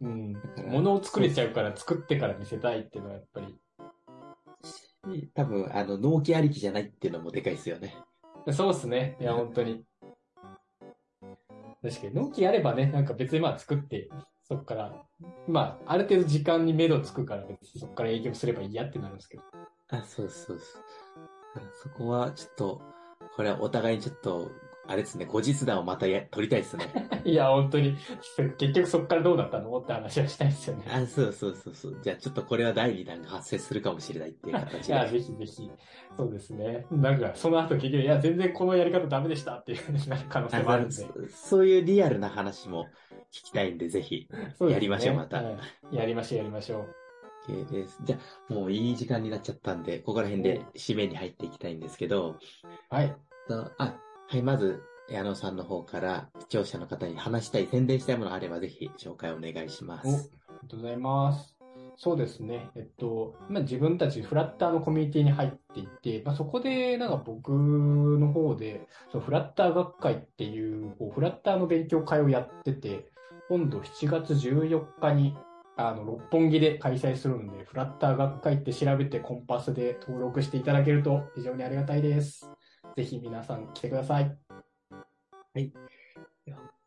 [0.00, 0.42] うん。
[0.70, 3.58] 物を作れちゃうから作ってから見せたいっていうのはやっぱり。
[5.34, 7.94] 多分、あの、納期ありきじゃないっていうのもでかいですよね。
[8.52, 9.16] そうっすね。
[9.20, 9.84] いや、本当に。
[11.82, 14.10] 確かに、納期あればね、なんか別にまあ作って、
[14.42, 15.02] そっから、
[15.46, 19.42] まあ、ある程度時間に目処つくから別にそっから営業すればいいやってなるんですけど。
[19.90, 20.74] あ、そうそうです。
[21.54, 22.82] だからそこは、ちょっと、
[23.36, 24.50] これはお互いにちょっと、
[24.88, 26.86] あれですね、後日談をまたや取りたいですね。
[27.22, 27.94] いや、本当に、
[28.56, 30.84] 結局そっからどうなったのって話はしたいですよね。
[30.90, 31.98] あ、そうそうそうそう。
[32.02, 35.10] じゃあちょっとこれは第2弾が発生するかもしれないっていう形 いや、で。
[35.10, 35.70] ぜひぜひ。
[36.16, 36.86] そうですね。
[36.90, 40.94] なんか、その後結局、いや、全然このやり方ダメでしたっていうふうになる可能性もあるんで。
[40.94, 42.86] そそういうリアルな話も
[43.30, 44.26] 聞きたいんで、ぜひ。
[44.60, 45.50] やりましょうまたは
[45.92, 46.94] いやりましょう、やりましょう。
[47.52, 47.98] OK です。
[48.04, 48.18] じゃ
[48.50, 52.36] あ、もういい時間になっちゃったんで、ここら辺で締めに入っていきたいんですけど、
[52.90, 53.14] はい。
[53.48, 53.98] とあ、
[54.30, 60.12] はい、まず、矢野さんの方から視聴者の方に話したい、宣伝したいものがあれば、ぜひ紹介お願いしまお、あり。
[60.12, 60.18] が
[60.68, 61.56] とうございます。
[61.96, 62.68] そうですね。
[62.76, 73.10] えっと、ま、自分たちフラッターのコミュニティに入っていて、まあ、そこで、なんか僕の方で、そのフラッター学会っていう、こうフラッターの勉強会をやってて、
[73.48, 75.38] 今度7月14日に、
[75.78, 82.50] あの、六本木で開催するので、フラッター学会って調べてコンパスで登録していただけると非常にありがたいです。
[82.98, 84.36] ぜひ皆さん来てください。
[85.54, 85.70] 了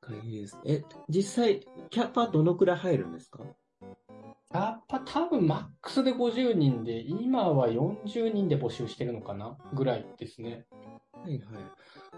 [0.01, 0.59] 解です。
[0.65, 3.45] え、実際、キャパどのくらい入るんですか？
[4.53, 10.65] やっぱ多分マックスで50人で、今は40人で募集してるのかなぐらいですね。
[11.13, 11.41] はいはい。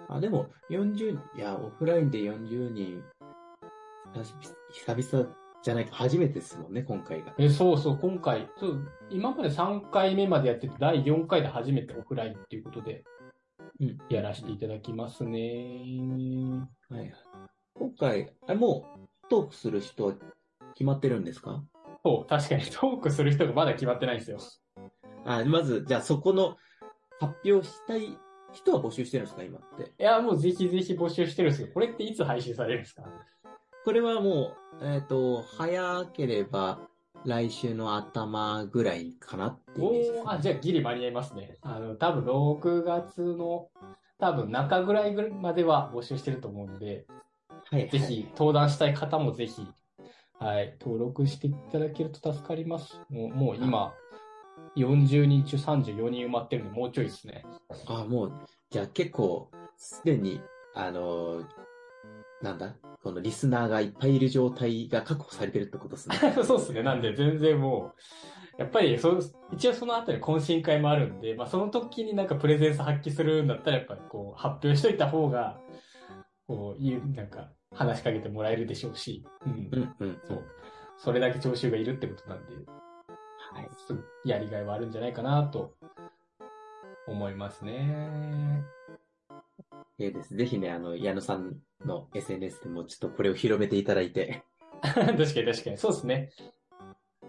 [0.10, 3.04] あ、でも、40、いや、オフラインで40人、
[4.72, 7.36] 久々じゃないか、初めてですもんね、今回が。
[7.38, 13.04] え、そうそう、今回、そう、今まで3回目までやってて、第4回で初めてオフラインっていうことで
[13.82, 15.40] うん、やらせていただきますね。
[16.90, 17.14] はいはい。
[17.74, 20.14] 今回、あもう、トークする人は
[20.74, 21.64] 決まってるんですか？
[22.06, 24.38] そう、確かにトークする人がまだ決まってないんですよ。
[25.26, 26.58] あ、まず、じゃあそこの
[27.20, 28.18] 発表したい
[28.52, 29.92] 人は募集してるんですか、今って。
[30.00, 33.04] いや、もうぜひぜひ募集してるんですけど、これっていつ配信されるんですか？
[33.86, 36.80] これはもう、えっ、と、早ければ
[37.26, 40.24] 来週の頭ぐらいかなっていうイメージです、ね。
[40.28, 41.58] あ、じゃあギリ間に合いますね。
[41.62, 43.70] あの、多分6月の、
[44.20, 47.06] 多分中ぐらいまでは募集してると思うんで、
[47.70, 47.90] はい、はい。
[47.90, 49.66] ぜひ、登壇したい方もぜひ、
[50.40, 53.00] はい、登録していただけると助かります。
[53.10, 53.94] もう、もう今、
[54.76, 57.46] 40人中34人埋まってるんで、もうちょいですね。
[57.88, 58.34] あ、もう、
[58.70, 60.42] じゃあ結構、すでに、
[60.76, 61.46] あのー
[62.42, 62.76] なんだ？
[63.04, 66.16] このリスナーがいっぱいいる状態が確保されてるってことですね。
[66.44, 66.84] そうですね。
[66.84, 67.94] なんで、全然も
[68.58, 69.20] う、やっぱりそ、
[69.52, 75.60] 一応その後に懇親会もあるんで、まあその時になんかプレゼンス発揮するんだったら、やっぱりこう、発表しといた方が、
[76.48, 79.70] こう、いう、なんか、話しかけてもらえるでしょうし、うん。
[79.72, 80.22] うんうん。
[80.28, 80.44] そう。
[80.98, 83.70] それだけ聴衆がいるってことなんで、はい。
[83.76, 83.96] す
[84.26, 85.76] やりがいはあるんじゃないかなと
[87.08, 88.64] 思いますね。
[90.00, 90.36] ええです。
[90.36, 94.44] ぜひね、あの、矢野さんの SNS でもちょっとこれを広めていただいて。
[94.82, 95.78] 確かに確かに。
[95.78, 96.30] そうですね。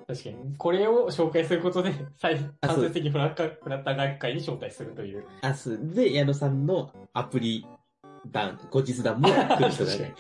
[0.07, 0.57] 確かに。
[0.57, 5.25] これを紹介することで、最間接的フラッカフラッター学会に招待するという。
[5.43, 7.67] 明日で矢野さんのアプリ
[8.27, 10.15] 団、後日談も来る人がね、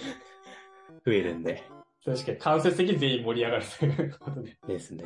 [1.05, 1.63] 増えるんで。
[2.05, 2.39] 確かに。
[2.39, 4.57] 間接的に全員盛り上がるということで。
[4.67, 5.05] ですね。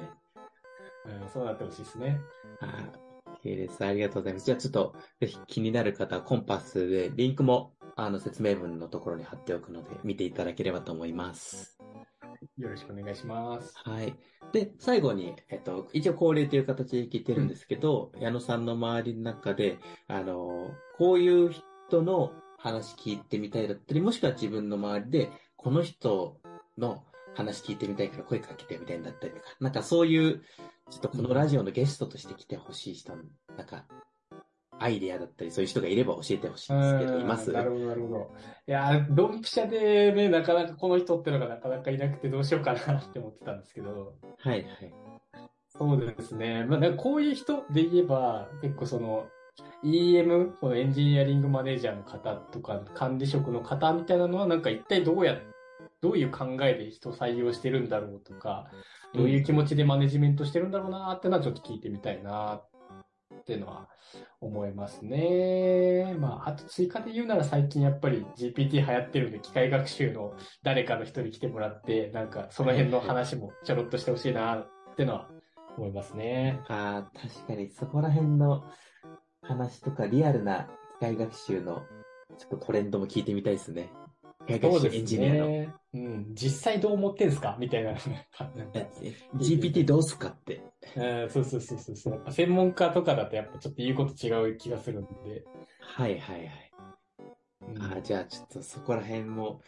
[1.06, 2.20] うん、そうなってほしいですね。
[2.60, 3.07] はい。
[3.48, 3.84] OK です。
[3.84, 4.46] ありがとうございます。
[4.46, 11.78] じゃあちょっと、ぜひ気になる方はコンパスで、リンクも、あの、説明文のところに貼っておくので、見ていただければと思います。
[12.58, 13.72] よろしくお願いします。
[13.76, 14.14] はい。
[14.52, 21.52] で、最後に、えっと、一応恒例という形で聞いてるんですけど、矢野さんの周りの中で、あの、こういう
[21.88, 26.40] 人の話聞いてみたいだったり、もしくは自分の周りで、この人
[26.76, 27.04] の
[27.38, 30.42] 話聞いてみたいから声かけてみたいんだったりとか、なんかそういう、
[30.90, 33.22] ちょっとこのラジオのゲストとして来てほしい人の、
[33.56, 33.84] なんか、
[34.80, 37.50] アイデアだったり、そういう人がいれば教えてほしいんですけど、います？
[37.50, 38.30] うんなるほど、なるほど。
[38.66, 44.64] いやー、ドンピシャでね、なかなかこの人ってのがなかなかいなくてどうしようかなって思ってたんですけど、はい、はい。
[45.68, 46.64] そうですね。
[46.64, 49.26] まあ、なんかこういう人で言えば、結構その、
[49.84, 55.38] EM、このエンジニアリングマネージャーの方とか、管理職の方みたいなのは、なんか一体どうや、
[56.00, 58.70] どういう考えで人を採用してるんだろうとか、
[59.14, 63.88] どういう気持ちでマネジメントしてるんだろうなってのはちょっと聞いてみたいなっていうのは
[64.40, 66.14] 思いますね。
[66.18, 75.28] まあ、あと追加で言うなら最近やっぱり GPT 流行ってるんで、機械学習の誰かの人に来てもらって、なんかその辺の話もちょろっとしてほしいなってのは
[75.76, 76.60] 思いますね。
[76.68, 78.64] ああ、確かにそこら辺の
[79.42, 80.68] 話とかリアルな
[80.98, 81.82] 機械学習の
[82.36, 83.90] ちょっとトレンドも聞いてみたいですね。
[84.48, 85.46] 機械学習エンジニアの。
[85.46, 85.74] ね。
[85.94, 86.26] うん。
[86.34, 87.56] 実際どう思ってんすか？
[87.58, 87.94] みたいな。
[89.36, 90.62] GPT どうすかって。
[90.96, 92.22] うんそうそうそうそうそう。
[92.30, 95.44] 専門家とかだとやっぱちょっと言うこと違う気がするんで。
[95.80, 96.72] はいはいはい。
[97.60, 99.60] うんあーじゃあちょっとそこら辺も、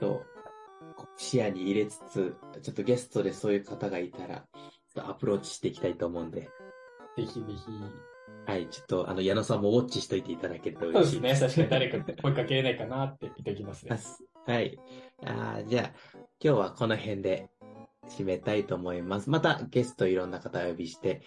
[0.00, 0.22] と
[1.16, 4.46] 視野に入れつつ、ちょっとゲストでそういう方がいたら、
[4.96, 6.48] アプローチしていきたいと思うんで、
[7.16, 7.56] ぜひぜひ。
[8.46, 11.48] はい、ちょっとあの矢野さんもウォッチしといていただけるとそう嬉しいですね。
[11.48, 13.98] 確かに誰か声かけれないかなって言っておきますね。
[14.46, 14.78] はい。
[15.24, 15.90] あーじゃあ、
[16.40, 17.48] 今日はこの辺で
[18.08, 19.30] 締めたいと思います。
[19.30, 21.22] またゲストいろんな方をお呼びして、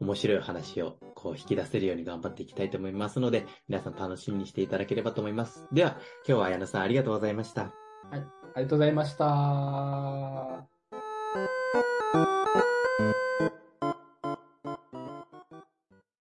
[0.00, 5.68] 面白い話をこう引き出せるように頑張っていきたいと思いますので、皆さん楽しみにしていただければと思います。
[5.72, 7.72] では、今日は矢野さんありがとうございました。
[8.10, 8.22] あり
[8.64, 10.66] がとうございました。